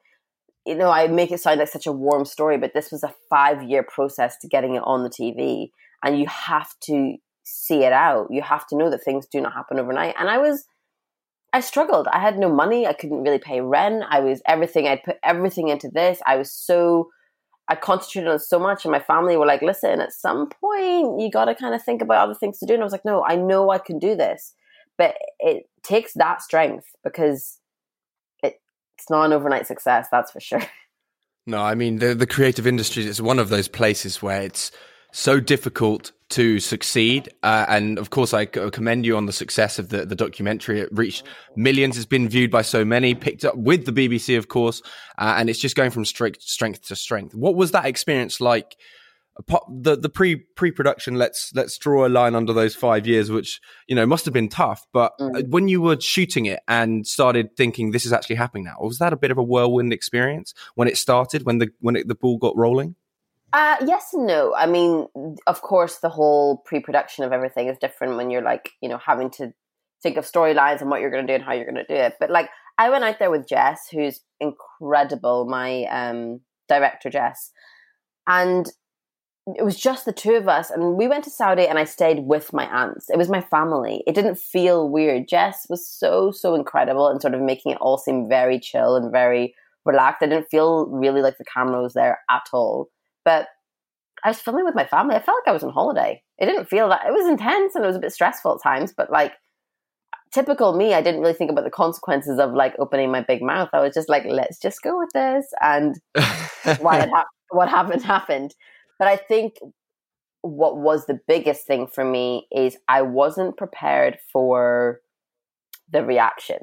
you 0.68 0.76
know, 0.76 0.92
I 0.92 1.08
make 1.08 1.32
it 1.32 1.40
sound 1.40 1.60
like 1.60 1.70
such 1.70 1.88
a 1.88 1.92
warm 1.92 2.26
story, 2.26 2.58
but 2.58 2.74
this 2.74 2.92
was 2.92 3.02
a 3.02 3.14
five 3.30 3.64
year 3.64 3.84
process 3.84 4.38
to 4.40 4.48
getting 4.48 4.76
it 4.76 4.84
on 4.86 5.04
the 5.04 5.10
TV, 5.10 5.72
and 6.04 6.20
you 6.20 6.28
have 6.28 6.70
to 6.84 7.16
see 7.44 7.84
it 7.84 7.94
out. 7.94 8.28
You 8.30 8.42
have 8.42 8.68
to 8.68 8.78
know 8.78 8.90
that 8.90 9.04
things 9.04 9.26
do 9.26 9.40
not 9.40 9.54
happen 9.54 9.80
overnight. 9.80 10.16
And 10.20 10.30
I 10.30 10.38
was, 10.38 10.66
I 11.54 11.62
struggled. 11.62 12.08
I 12.12 12.20
had 12.20 12.38
no 12.38 12.54
money. 12.54 12.86
I 12.86 12.92
couldn't 12.92 13.24
really 13.24 13.40
pay 13.40 13.62
rent. 13.62 14.04
I 14.10 14.20
was 14.20 14.42
everything. 14.46 14.88
I'd 14.88 15.04
put 15.04 15.16
everything 15.24 15.70
into 15.70 15.90
this. 15.90 16.20
I 16.28 16.36
was 16.36 16.52
so 16.52 17.10
I 17.70 17.76
concentrated 17.76 18.32
on 18.32 18.40
so 18.40 18.60
much, 18.60 18.86
and 18.86 18.92
my 18.92 19.00
family 19.00 19.38
were 19.38 19.46
like, 19.46 19.62
"Listen, 19.62 20.02
at 20.02 20.14
some 20.14 20.50
point, 20.50 21.22
you 21.22 21.30
got 21.32 21.46
to 21.46 21.56
kind 21.56 21.76
of 21.76 21.84
think 21.84 22.02
about 22.02 22.24
other 22.24 22.38
things 22.38 22.60
to 22.60 22.66
do." 22.66 22.74
And 22.74 22.84
I 22.84 22.86
was 22.86 22.94
like, 22.94 23.06
"No, 23.06 23.24
I 23.26 23.36
know 23.36 23.72
I 23.72 23.78
can 23.78 24.00
do 24.00 24.16
this, 24.16 24.54
but 24.98 25.16
it 25.40 25.64
takes 25.84 26.14
that 26.16 26.42
strength 26.42 26.88
because 27.04 27.60
it's 29.08 29.12
not 29.12 29.24
an 29.24 29.32
overnight 29.32 29.66
success. 29.66 30.10
That's 30.12 30.32
for 30.32 30.42
sure." 30.42 30.62
No, 31.50 31.64
I 31.64 31.76
mean 31.76 32.00
the 32.00 32.14
the 32.14 32.28
creative 32.28 32.68
industry 32.68 33.06
is 33.06 33.22
one 33.22 33.40
of 33.40 33.48
those 33.48 33.70
places 33.70 34.22
where 34.22 34.42
it's 34.42 34.70
so 35.14 35.40
difficult 35.40 36.12
to 36.32 36.60
succeed. 36.60 37.30
Uh, 37.42 37.66
and 37.70 37.98
of 37.98 38.10
course, 38.10 38.34
I 38.34 38.44
commend 38.46 39.06
you 39.06 39.16
on 39.16 39.28
the 39.28 39.32
success 39.32 39.80
of 39.80 39.88
the, 39.88 40.06
the 40.06 40.14
documentary. 40.14 40.82
It 40.82 40.90
reached 40.92 41.24
millions. 41.56 41.96
It's 41.96 42.06
been 42.06 42.28
viewed 42.28 42.52
by 42.52 42.64
so 42.64 42.84
many, 42.84 43.16
picked 43.16 43.46
up 43.46 43.56
with 43.56 43.86
the 43.86 43.94
BBC, 43.94 44.38
of 44.38 44.50
course, 44.50 44.82
uh, 45.18 45.36
and 45.38 45.50
it's 45.50 45.60
just 45.60 45.78
going 45.78 45.92
from 45.92 46.04
strength, 46.04 46.42
strength 46.42 46.86
to 46.88 46.98
strength. 46.98 47.34
What 47.34 47.56
was 47.56 47.72
that 47.72 47.86
experience 47.86 48.42
like? 48.42 48.76
The 49.46 49.96
the 49.96 50.10
pre 50.10 50.36
pre 50.36 50.72
production. 50.72 51.16
Let's 51.16 51.52
let's 51.54 51.78
draw 51.78 52.08
a 52.08 52.10
line 52.10 52.34
under 52.34 52.54
those 52.54 52.74
five 52.74 53.06
years, 53.06 53.30
which 53.30 53.62
you 53.88 53.96
know 53.96 54.06
must 54.06 54.26
have 54.26 54.34
been 54.34 54.50
tough. 54.50 54.86
But 54.94 55.14
mm. 55.20 55.48
when 55.50 55.68
you 55.68 55.82
were 55.82 56.00
shooting 56.00 56.48
it 56.48 56.62
and 56.68 57.06
started 57.06 57.56
thinking 57.56 57.92
this 57.92 58.06
is 58.06 58.14
actually 58.14 58.38
happening 58.38 58.64
now, 58.64 58.76
was 58.80 58.98
that 58.98 59.14
a 59.14 59.18
bit 59.18 59.30
of 59.30 59.38
a 59.38 59.44
whirlwind 59.44 59.94
experience 59.94 60.54
when 60.76 60.88
it 60.88 60.98
started? 60.98 61.46
When 61.46 61.60
the 61.60 61.70
when 61.80 61.96
it, 61.96 62.08
the 62.08 62.16
ball 62.16 62.38
got 62.38 62.58
rolling? 62.58 62.96
Uh, 63.54 63.78
yes 63.86 64.14
and 64.14 64.28
no. 64.28 64.54
I 64.56 64.66
mean, 64.66 65.08
of 65.48 65.62
course, 65.62 65.98
the 65.98 66.10
whole 66.10 66.58
pre-production 66.58 67.24
of 67.24 67.32
everything 67.32 67.68
is 67.68 67.78
different 67.78 68.18
when 68.18 68.30
you're 68.30 68.42
like, 68.42 68.72
you 68.82 68.90
know, 68.90 68.98
having 68.98 69.30
to 69.32 69.54
think 70.04 70.18
of 70.18 70.26
storylines 70.26 70.82
and 70.82 70.90
what 70.90 71.02
you're 71.02 71.10
going 71.10 71.26
to 71.26 71.32
do 71.32 71.36
and 71.36 71.44
how 71.44 71.54
you're 71.54 71.66
going 71.66 71.76
to 71.76 71.86
do 71.86 71.96
it. 71.96 72.16
But 72.20 72.30
like, 72.30 72.50
I 72.78 72.90
went 72.90 73.04
out 73.04 73.20
there 73.20 73.32
with 73.32 73.48
Jess, 73.48 73.88
who's 73.92 74.20
incredible, 74.40 75.46
my 75.46 75.86
um, 75.86 76.42
director 76.68 77.10
Jess, 77.10 77.52
and 78.28 78.68
it 79.56 79.64
was 79.64 79.80
just 79.80 80.06
the 80.06 80.12
two 80.12 80.36
of 80.36 80.48
us. 80.48 80.70
And 80.70 80.96
we 80.96 81.08
went 81.08 81.24
to 81.24 81.30
Saudi, 81.30 81.68
and 81.68 81.80
I 81.80 81.86
stayed 81.86 82.26
with 82.26 82.54
my 82.54 82.66
aunts. 82.66 83.10
It 83.10 83.18
was 83.18 83.30
my 83.30 83.42
family. 83.42 84.04
It 84.06 84.16
didn't 84.16 84.38
feel 84.38 84.90
weird. 84.90 85.28
Jess 85.28 85.68
was 85.70 85.88
so 85.88 86.32
so 86.32 86.56
incredible 86.56 87.08
and 87.08 87.22
sort 87.22 87.34
of 87.34 87.42
making 87.42 87.72
it 87.72 87.78
all 87.80 87.98
seem 87.98 88.28
very 88.28 88.60
chill 88.60 88.96
and 88.96 89.12
very 89.12 89.56
relaxed. 89.86 90.22
I 90.22 90.28
didn't 90.28 90.50
feel 90.50 90.88
really 90.88 91.22
like 91.22 91.38
the 91.38 91.46
camera 91.46 91.82
was 91.82 91.94
there 91.94 92.20
at 92.30 92.44
all. 92.52 92.90
But 93.24 93.48
I 94.24 94.30
was 94.30 94.40
filming 94.40 94.66
with 94.66 94.76
my 94.76 94.86
family. 94.86 95.16
I 95.16 95.22
felt 95.22 95.38
like 95.46 95.50
I 95.50 95.54
was 95.54 95.64
on 95.64 95.72
holiday. 95.72 96.22
It 96.38 96.46
didn't 96.46 96.70
feel 96.70 96.90
that 96.90 97.06
it 97.08 97.12
was 97.12 97.28
intense 97.28 97.76
and 97.76 97.84
it 97.84 97.88
was 97.88 97.96
a 97.96 98.00
bit 98.00 98.12
stressful 98.12 98.56
at 98.56 98.64
times, 98.64 98.94
but 98.96 99.12
like 99.12 99.34
typical 100.32 100.76
me, 100.76 100.94
I 100.94 101.02
didn't 101.02 101.22
really 101.22 101.34
think 101.34 101.52
about 101.52 101.64
the 101.64 101.72
consequences 101.72 102.40
of 102.40 102.54
like 102.54 102.76
opening 102.80 103.12
my 103.12 103.22
big 103.22 103.42
mouth. 103.42 103.70
I 103.74 103.80
was 103.80 103.94
just 103.94 104.10
like, 104.10 104.24
let's 104.28 104.60
just 104.60 104.82
go 104.82 104.98
with 104.98 105.10
this. 105.14 105.46
And 105.62 105.96
why 106.80 107.00
it 107.00 107.10
ha- 107.10 107.26
what 107.50 107.70
happened 107.70 108.04
happened. 108.04 108.54
But 109.00 109.08
I 109.08 109.16
think 109.18 109.58
what 110.42 110.78
was 110.78 111.06
the 111.06 111.20
biggest 111.28 111.66
thing 111.66 111.88
for 111.88 112.04
me 112.04 112.48
is 112.52 112.78
I 112.88 113.02
wasn't 113.02 113.58
prepared 113.58 114.18
for 114.32 115.02
the 115.92 116.04
reaction. 116.04 116.60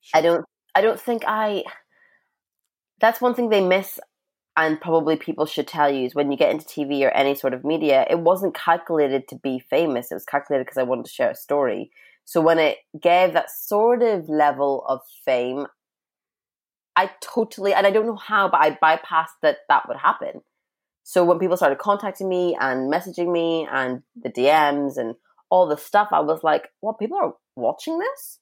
Sure. 0.00 0.18
I 0.18 0.22
don't 0.22 0.44
I 0.74 0.80
don't 0.80 1.00
think 1.00 1.24
I 1.26 1.64
that's 3.00 3.20
one 3.20 3.34
thing 3.34 3.48
they 3.48 3.64
miss 3.64 3.98
and 4.56 4.80
probably 4.80 5.16
people 5.16 5.46
should 5.46 5.66
tell 5.66 5.90
you 5.90 6.04
is 6.04 6.14
when 6.14 6.30
you 6.30 6.36
get 6.36 6.50
into 6.50 6.66
TV 6.66 7.02
or 7.02 7.10
any 7.10 7.34
sort 7.34 7.54
of 7.54 7.64
media, 7.64 8.04
it 8.10 8.18
wasn't 8.18 8.54
calculated 8.54 9.28
to 9.28 9.36
be 9.36 9.58
famous. 9.58 10.10
It 10.10 10.14
was 10.14 10.24
calculated 10.24 10.66
because 10.66 10.76
I 10.76 10.82
wanted 10.82 11.06
to 11.06 11.12
share 11.12 11.30
a 11.30 11.34
story. 11.34 11.90
So 12.24 12.40
when 12.40 12.58
it 12.58 12.78
gave 13.00 13.32
that 13.32 13.50
sort 13.50 14.02
of 14.02 14.28
level 14.28 14.84
of 14.86 15.00
fame, 15.24 15.66
I 16.96 17.10
totally, 17.22 17.72
and 17.72 17.86
I 17.86 17.90
don't 17.90 18.06
know 18.06 18.16
how, 18.16 18.48
but 18.48 18.60
I 18.60 18.72
bypassed 18.72 19.38
that 19.42 19.58
that 19.68 19.88
would 19.88 19.96
happen. 19.96 20.42
So 21.02 21.24
when 21.24 21.38
people 21.38 21.56
started 21.56 21.78
contacting 21.78 22.28
me 22.28 22.56
and 22.60 22.92
messaging 22.92 23.32
me 23.32 23.66
and 23.70 24.02
the 24.20 24.30
DMs 24.30 24.96
and 24.96 25.14
all 25.50 25.66
the 25.66 25.76
stuff, 25.76 26.08
I 26.12 26.20
was 26.20 26.44
like, 26.44 26.68
well, 26.80 26.94
people 26.94 27.18
are 27.18 27.34
watching 27.56 27.98
this? 27.98 28.38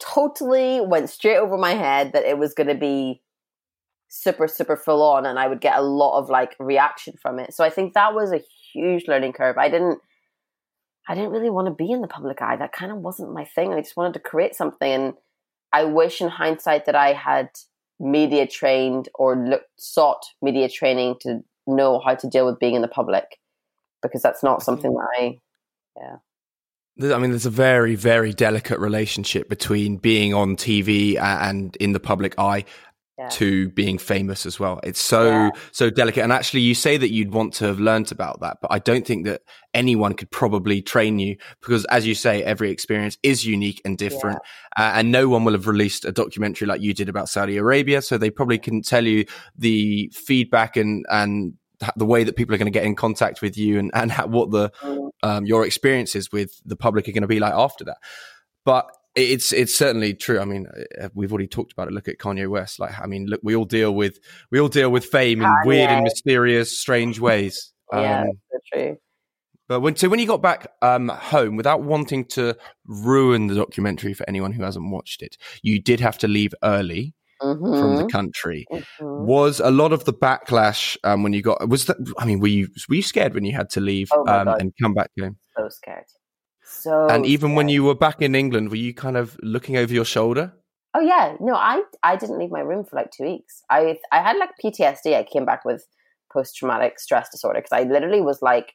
Totally 0.00 0.80
went 0.80 1.10
straight 1.10 1.36
over 1.38 1.58
my 1.58 1.74
head 1.74 2.12
that 2.12 2.24
it 2.24 2.38
was 2.38 2.54
going 2.54 2.68
to 2.68 2.74
be 2.74 3.22
super 4.10 4.48
super 4.48 4.74
full 4.74 5.02
on 5.02 5.26
and 5.26 5.38
i 5.38 5.46
would 5.46 5.60
get 5.60 5.78
a 5.78 5.82
lot 5.82 6.18
of 6.18 6.30
like 6.30 6.56
reaction 6.58 7.14
from 7.20 7.38
it. 7.38 7.52
So 7.52 7.62
i 7.62 7.68
think 7.68 7.92
that 7.92 8.14
was 8.14 8.32
a 8.32 8.42
huge 8.72 9.06
learning 9.06 9.34
curve. 9.34 9.58
I 9.58 9.68
didn't 9.68 10.00
i 11.06 11.14
didn't 11.14 11.30
really 11.30 11.50
want 11.50 11.68
to 11.68 11.74
be 11.74 11.90
in 11.90 12.00
the 12.00 12.08
public 12.08 12.40
eye. 12.40 12.56
That 12.56 12.72
kind 12.72 12.90
of 12.90 12.98
wasn't 12.98 13.34
my 13.34 13.44
thing. 13.44 13.72
I 13.72 13.80
just 13.80 13.96
wanted 13.96 14.14
to 14.14 14.20
create 14.20 14.54
something 14.54 14.90
and 14.90 15.14
i 15.72 15.84
wish 15.84 16.20
in 16.20 16.28
hindsight 16.28 16.86
that 16.86 16.94
i 16.94 17.12
had 17.12 17.50
media 18.00 18.46
trained 18.46 19.08
or 19.14 19.36
looked 19.36 19.70
sought 19.76 20.24
media 20.40 20.68
training 20.68 21.16
to 21.20 21.42
know 21.66 22.00
how 22.00 22.14
to 22.14 22.28
deal 22.28 22.46
with 22.46 22.58
being 22.58 22.74
in 22.74 22.82
the 22.82 22.88
public 22.88 23.38
because 24.02 24.22
that's 24.22 24.42
not 24.42 24.62
something 24.62 24.94
that 24.94 25.06
i 25.18 25.38
yeah. 25.96 26.16
I 27.00 27.18
mean, 27.18 27.30
there's 27.30 27.46
a 27.46 27.50
very, 27.50 27.94
very 27.94 28.32
delicate 28.32 28.80
relationship 28.80 29.48
between 29.48 29.98
being 29.98 30.34
on 30.34 30.56
TV 30.56 31.16
and 31.16 31.76
in 31.76 31.92
the 31.92 32.00
public 32.00 32.36
eye 32.38 32.64
yeah. 33.18 33.28
to 33.28 33.68
being 33.70 33.98
famous 33.98 34.46
as 34.46 34.60
well. 34.60 34.80
It's 34.82 35.00
so 35.00 35.28
yeah. 35.28 35.50
so 35.72 35.90
delicate. 35.90 36.22
And 36.22 36.32
actually, 36.32 36.60
you 36.60 36.74
say 36.74 36.96
that 36.96 37.10
you'd 37.10 37.32
want 37.32 37.54
to 37.54 37.66
have 37.66 37.80
learnt 37.80 38.12
about 38.12 38.40
that, 38.40 38.58
but 38.62 38.72
I 38.72 38.78
don't 38.78 39.06
think 39.06 39.26
that 39.26 39.42
anyone 39.74 40.14
could 40.14 40.30
probably 40.30 40.80
train 40.82 41.18
you 41.18 41.36
because, 41.60 41.84
as 41.86 42.06
you 42.06 42.14
say, 42.14 42.42
every 42.42 42.70
experience 42.70 43.18
is 43.22 43.44
unique 43.44 43.80
and 43.84 43.98
different, 43.98 44.38
yeah. 44.78 44.88
uh, 44.88 44.92
and 44.98 45.10
no 45.10 45.28
one 45.28 45.44
will 45.44 45.52
have 45.52 45.66
released 45.66 46.04
a 46.04 46.12
documentary 46.12 46.66
like 46.66 46.80
you 46.80 46.94
did 46.94 47.08
about 47.08 47.28
Saudi 47.28 47.56
Arabia, 47.56 48.02
so 48.02 48.18
they 48.18 48.30
probably 48.30 48.58
couldn't 48.58 48.86
tell 48.86 49.04
you 49.04 49.24
the 49.56 50.10
feedback 50.14 50.76
and 50.76 51.04
and 51.10 51.54
the 51.96 52.06
way 52.06 52.24
that 52.24 52.36
people 52.36 52.54
are 52.54 52.58
going 52.58 52.66
to 52.66 52.76
get 52.76 52.84
in 52.84 52.96
contact 52.96 53.40
with 53.42 53.56
you 53.56 53.78
and 53.78 53.90
and 53.94 54.12
what 54.32 54.50
the 54.50 54.70
mm. 54.82 55.10
um, 55.22 55.46
your 55.46 55.64
experiences 55.64 56.30
with 56.32 56.60
the 56.64 56.76
public 56.76 57.08
are 57.08 57.12
going 57.12 57.22
to 57.22 57.28
be 57.28 57.40
like 57.40 57.54
after 57.54 57.84
that. 57.84 57.98
But 58.64 58.90
it's 59.18 59.52
it's 59.52 59.74
certainly 59.74 60.14
true. 60.14 60.40
I 60.40 60.44
mean, 60.44 60.66
uh, 61.00 61.08
we've 61.14 61.32
already 61.32 61.48
talked 61.48 61.72
about 61.72 61.88
it. 61.88 61.94
Look 61.94 62.08
at 62.08 62.18
Kanye 62.18 62.48
West. 62.48 62.78
Like, 62.78 62.98
I 62.98 63.06
mean, 63.06 63.26
look, 63.26 63.40
we 63.42 63.54
all 63.54 63.64
deal 63.64 63.94
with 63.94 64.18
we 64.50 64.60
all 64.60 64.68
deal 64.68 64.90
with 64.90 65.04
fame 65.04 65.42
in 65.42 65.54
weird 65.64 65.90
and 65.90 66.04
mysterious, 66.04 66.78
strange 66.78 67.20
ways. 67.20 67.72
yeah, 67.92 68.22
um, 68.22 68.30
true. 68.72 68.96
But 69.68 69.80
when 69.80 69.96
so 69.96 70.08
when 70.08 70.18
you 70.18 70.26
got 70.26 70.42
back 70.42 70.70
um, 70.82 71.08
home, 71.08 71.56
without 71.56 71.82
wanting 71.82 72.24
to 72.26 72.56
ruin 72.86 73.48
the 73.48 73.54
documentary 73.54 74.14
for 74.14 74.24
anyone 74.28 74.52
who 74.52 74.62
hasn't 74.62 74.90
watched 74.90 75.22
it, 75.22 75.36
you 75.62 75.80
did 75.80 76.00
have 76.00 76.18
to 76.18 76.28
leave 76.28 76.54
early. 76.62 77.14
Mm-hmm. 77.40 77.80
From 77.80 77.94
the 77.94 78.06
country, 78.06 78.66
mm-hmm. 78.68 79.24
was 79.24 79.60
a 79.60 79.70
lot 79.70 79.92
of 79.92 80.04
the 80.04 80.12
backlash 80.12 80.96
um, 81.04 81.22
when 81.22 81.32
you 81.32 81.40
got 81.40 81.68
was 81.68 81.84
that? 81.84 81.96
I 82.18 82.24
mean, 82.24 82.40
were 82.40 82.48
you 82.48 82.66
were 82.88 82.96
you 82.96 83.02
scared 83.02 83.32
when 83.32 83.44
you 83.44 83.52
had 83.52 83.70
to 83.70 83.80
leave 83.80 84.08
oh 84.12 84.26
um, 84.26 84.48
and 84.48 84.72
come 84.82 84.92
back 84.92 85.12
home? 85.16 85.36
So 85.56 85.68
scared 85.68 86.02
so 86.68 87.08
and 87.08 87.24
even 87.24 87.54
when 87.54 87.68
you 87.68 87.82
were 87.82 87.94
back 87.94 88.20
in 88.20 88.34
England, 88.34 88.68
were 88.68 88.76
you 88.76 88.92
kind 88.92 89.16
of 89.16 89.38
looking 89.42 89.76
over 89.76 89.92
your 89.92 90.04
shoulder? 90.04 90.52
Oh 90.94 91.00
yeah, 91.00 91.36
no, 91.40 91.54
I 91.54 91.82
I 92.02 92.16
didn't 92.16 92.38
leave 92.38 92.50
my 92.50 92.60
room 92.60 92.84
for 92.84 92.96
like 92.96 93.10
two 93.10 93.24
weeks. 93.24 93.62
I 93.70 93.98
I 94.12 94.20
had 94.22 94.36
like 94.36 94.50
PTSD. 94.62 95.14
I 95.14 95.22
came 95.24 95.44
back 95.44 95.64
with 95.64 95.86
post 96.32 96.56
traumatic 96.56 97.00
stress 97.00 97.28
disorder 97.30 97.60
because 97.60 97.72
I 97.72 97.88
literally 97.88 98.20
was 98.20 98.42
like, 98.42 98.74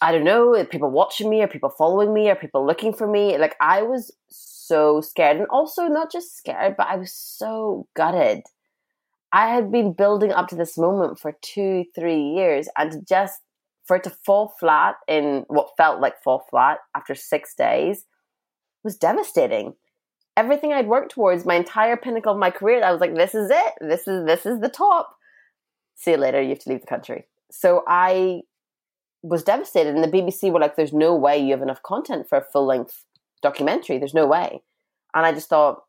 I 0.00 0.10
don't 0.10 0.24
know, 0.24 0.56
are 0.56 0.64
people 0.64 0.90
watching 0.90 1.30
me? 1.30 1.42
Are 1.42 1.48
people 1.48 1.70
following 1.70 2.12
me? 2.12 2.28
Are 2.28 2.36
people 2.36 2.66
looking 2.66 2.92
for 2.92 3.06
me? 3.06 3.38
Like 3.38 3.54
I 3.60 3.82
was 3.82 4.10
so 4.28 5.00
scared, 5.00 5.36
and 5.36 5.46
also 5.46 5.86
not 5.86 6.10
just 6.10 6.36
scared, 6.36 6.76
but 6.76 6.88
I 6.88 6.96
was 6.96 7.12
so 7.12 7.86
gutted. 7.94 8.42
I 9.32 9.48
had 9.48 9.70
been 9.70 9.92
building 9.92 10.32
up 10.32 10.48
to 10.48 10.56
this 10.56 10.76
moment 10.76 11.18
for 11.18 11.36
two, 11.40 11.84
three 11.94 12.20
years, 12.20 12.68
and 12.76 12.92
to 12.92 13.00
just 13.00 13.40
for 13.84 13.96
it 13.96 14.04
to 14.04 14.10
fall 14.10 14.54
flat 14.60 14.96
in 15.08 15.44
what 15.48 15.76
felt 15.76 16.00
like 16.00 16.22
fall 16.22 16.46
flat 16.50 16.78
after 16.96 17.14
six 17.14 17.54
days 17.54 18.04
was 18.84 18.96
devastating. 18.96 19.74
Everything 20.36 20.72
I'd 20.72 20.88
worked 20.88 21.12
towards, 21.12 21.44
my 21.44 21.56
entire 21.56 21.96
pinnacle 21.96 22.32
of 22.32 22.38
my 22.38 22.50
career, 22.50 22.82
I 22.82 22.92
was 22.92 23.00
like, 23.00 23.14
this 23.14 23.34
is 23.34 23.50
it. 23.50 23.74
This 23.80 24.08
is 24.08 24.24
this 24.24 24.46
is 24.46 24.60
the 24.60 24.68
top. 24.68 25.16
See 25.96 26.12
you 26.12 26.16
later, 26.16 26.40
you 26.40 26.50
have 26.50 26.60
to 26.60 26.70
leave 26.70 26.80
the 26.80 26.86
country. 26.86 27.26
So 27.50 27.84
I 27.86 28.42
was 29.22 29.42
devastated. 29.42 29.94
And 29.94 30.02
the 30.02 30.08
BBC 30.08 30.52
were 30.52 30.60
like, 30.60 30.76
there's 30.76 30.92
no 30.92 31.14
way 31.14 31.38
you 31.38 31.52
have 31.52 31.62
enough 31.62 31.82
content 31.82 32.28
for 32.28 32.38
a 32.38 32.44
full 32.44 32.66
length 32.66 33.04
documentary. 33.42 33.98
There's 33.98 34.14
no 34.14 34.26
way. 34.26 34.62
And 35.14 35.26
I 35.26 35.32
just 35.32 35.48
thought, 35.48 35.82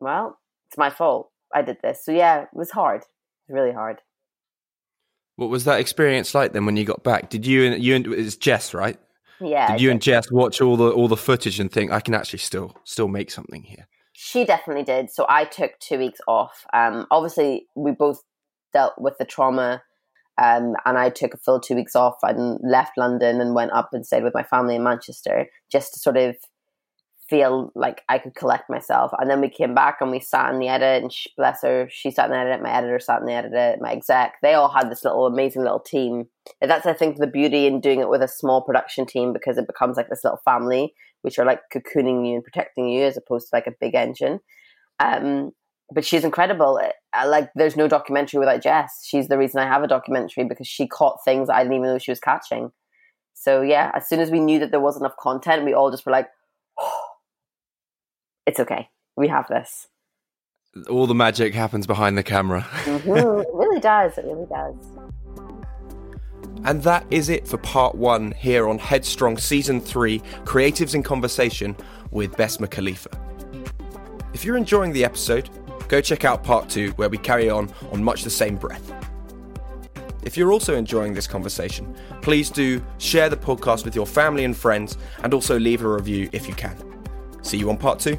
well, 0.00 0.38
it's 0.68 0.78
my 0.78 0.90
fault. 0.90 1.30
I 1.54 1.62
did 1.62 1.78
this. 1.82 2.04
So 2.04 2.12
yeah, 2.12 2.42
it 2.42 2.48
was 2.52 2.70
hard. 2.70 3.02
It 3.02 3.52
was 3.52 3.54
really 3.54 3.72
hard. 3.72 4.02
What 5.38 5.50
was 5.50 5.66
that 5.66 5.78
experience 5.78 6.34
like 6.34 6.52
then 6.52 6.66
when 6.66 6.76
you 6.76 6.84
got 6.84 7.04
back? 7.04 7.30
Did 7.30 7.46
you 7.46 7.64
and 7.64 7.80
you 7.80 7.94
and 7.94 8.04
it's 8.08 8.34
Jess, 8.34 8.74
right? 8.74 8.98
Yeah. 9.40 9.70
Did 9.70 9.80
you 9.80 9.92
and 9.92 10.02
Jess 10.02 10.32
watch 10.32 10.60
all 10.60 10.76
the 10.76 10.90
all 10.90 11.06
the 11.06 11.16
footage 11.16 11.60
and 11.60 11.70
think 11.70 11.92
I 11.92 12.00
can 12.00 12.12
actually 12.12 12.40
still 12.40 12.74
still 12.82 13.06
make 13.06 13.30
something 13.30 13.62
here? 13.62 13.86
She 14.14 14.44
definitely 14.44 14.82
did. 14.82 15.10
So 15.10 15.26
I 15.28 15.44
took 15.44 15.78
two 15.78 15.96
weeks 15.96 16.18
off. 16.26 16.66
Um, 16.72 17.06
obviously, 17.12 17.68
we 17.76 17.92
both 17.92 18.20
dealt 18.72 18.94
with 18.98 19.16
the 19.18 19.24
trauma, 19.24 19.80
um, 20.42 20.74
and 20.84 20.98
I 20.98 21.08
took 21.08 21.34
a 21.34 21.38
full 21.38 21.60
two 21.60 21.76
weeks 21.76 21.94
off 21.94 22.16
and 22.24 22.58
left 22.68 22.98
London 22.98 23.40
and 23.40 23.54
went 23.54 23.70
up 23.70 23.90
and 23.92 24.04
stayed 24.04 24.24
with 24.24 24.34
my 24.34 24.42
family 24.42 24.74
in 24.74 24.82
Manchester 24.82 25.46
just 25.70 25.94
to 25.94 26.00
sort 26.00 26.16
of 26.16 26.34
feel 27.28 27.70
like 27.74 28.02
I 28.08 28.18
could 28.18 28.34
collect 28.34 28.70
myself. 28.70 29.12
And 29.18 29.30
then 29.30 29.40
we 29.40 29.48
came 29.48 29.74
back 29.74 29.98
and 30.00 30.10
we 30.10 30.20
sat 30.20 30.52
in 30.52 30.58
the 30.58 30.68
edit, 30.68 31.02
and 31.02 31.12
she, 31.12 31.30
bless 31.36 31.62
her, 31.62 31.88
she 31.90 32.10
sat 32.10 32.26
in 32.26 32.32
the 32.32 32.38
edit, 32.38 32.62
my 32.62 32.72
editor 32.72 32.98
sat 32.98 33.20
in 33.20 33.26
the 33.26 33.32
edit, 33.32 33.80
my 33.80 33.92
exec. 33.92 34.34
They 34.42 34.54
all 34.54 34.68
had 34.68 34.90
this 34.90 35.04
little 35.04 35.26
amazing 35.26 35.62
little 35.62 35.80
team. 35.80 36.26
And 36.60 36.70
that's, 36.70 36.86
I 36.86 36.94
think, 36.94 37.18
the 37.18 37.26
beauty 37.26 37.66
in 37.66 37.80
doing 37.80 38.00
it 38.00 38.08
with 38.08 38.22
a 38.22 38.28
small 38.28 38.62
production 38.62 39.06
team 39.06 39.32
because 39.32 39.58
it 39.58 39.66
becomes 39.66 39.96
like 39.96 40.08
this 40.08 40.24
little 40.24 40.40
family, 40.44 40.94
which 41.22 41.38
are 41.38 41.44
like 41.44 41.60
cocooning 41.72 42.26
you 42.26 42.36
and 42.36 42.44
protecting 42.44 42.88
you 42.88 43.04
as 43.04 43.16
opposed 43.16 43.48
to 43.48 43.56
like 43.56 43.66
a 43.66 43.74
big 43.78 43.94
engine. 43.94 44.40
Um, 44.98 45.52
but 45.94 46.04
she's 46.04 46.24
incredible. 46.24 46.80
like, 47.26 47.50
there's 47.54 47.76
no 47.76 47.88
documentary 47.88 48.40
without 48.40 48.62
Jess. 48.62 49.04
She's 49.06 49.28
the 49.28 49.38
reason 49.38 49.60
I 49.60 49.66
have 49.66 49.82
a 49.82 49.88
documentary 49.88 50.44
because 50.44 50.66
she 50.66 50.86
caught 50.86 51.24
things 51.24 51.48
I 51.48 51.62
didn't 51.62 51.74
even 51.74 51.86
know 51.86 51.98
she 51.98 52.10
was 52.10 52.20
catching. 52.20 52.72
So 53.34 53.62
yeah, 53.62 53.92
as 53.94 54.08
soon 54.08 54.20
as 54.20 54.30
we 54.30 54.40
knew 54.40 54.58
that 54.58 54.70
there 54.70 54.80
wasn't 54.80 55.02
enough 55.04 55.16
content, 55.18 55.64
we 55.64 55.72
all 55.72 55.90
just 55.90 56.04
were 56.04 56.12
like, 56.12 56.28
it's 58.48 58.58
okay. 58.58 58.88
We 59.14 59.28
have 59.28 59.46
this. 59.48 59.88
All 60.88 61.06
the 61.06 61.14
magic 61.14 61.54
happens 61.54 61.86
behind 61.86 62.16
the 62.16 62.22
camera. 62.22 62.62
mm-hmm. 62.62 63.40
It 63.40 63.48
really 63.52 63.80
does. 63.80 64.16
It 64.16 64.24
really 64.24 64.46
does. 64.46 64.74
And 66.64 66.82
that 66.82 67.06
is 67.10 67.28
it 67.28 67.46
for 67.46 67.58
part 67.58 67.94
one 67.94 68.32
here 68.32 68.68
on 68.68 68.78
Headstrong 68.78 69.36
Season 69.36 69.80
3 69.80 70.20
Creatives 70.44 70.94
in 70.94 71.02
Conversation 71.02 71.76
with 72.10 72.32
Basma 72.32 72.70
Khalifa. 72.70 73.10
If 74.32 74.44
you're 74.44 74.56
enjoying 74.56 74.92
the 74.92 75.04
episode, 75.04 75.50
go 75.88 76.00
check 76.00 76.24
out 76.24 76.42
part 76.42 76.70
two 76.70 76.90
where 76.92 77.08
we 77.08 77.18
carry 77.18 77.50
on 77.50 77.70
on 77.92 78.02
much 78.02 78.24
the 78.24 78.30
same 78.30 78.56
breath. 78.56 78.92
If 80.24 80.36
you're 80.36 80.52
also 80.52 80.74
enjoying 80.74 81.12
this 81.12 81.26
conversation, 81.26 81.94
please 82.22 82.50
do 82.50 82.82
share 82.98 83.28
the 83.28 83.36
podcast 83.36 83.84
with 83.84 83.94
your 83.94 84.06
family 84.06 84.44
and 84.44 84.56
friends 84.56 84.96
and 85.22 85.34
also 85.34 85.58
leave 85.58 85.84
a 85.84 85.88
review 85.88 86.28
if 86.32 86.48
you 86.48 86.54
can. 86.54 86.76
See 87.42 87.58
you 87.58 87.68
on 87.70 87.76
part 87.76 87.98
two. 87.98 88.18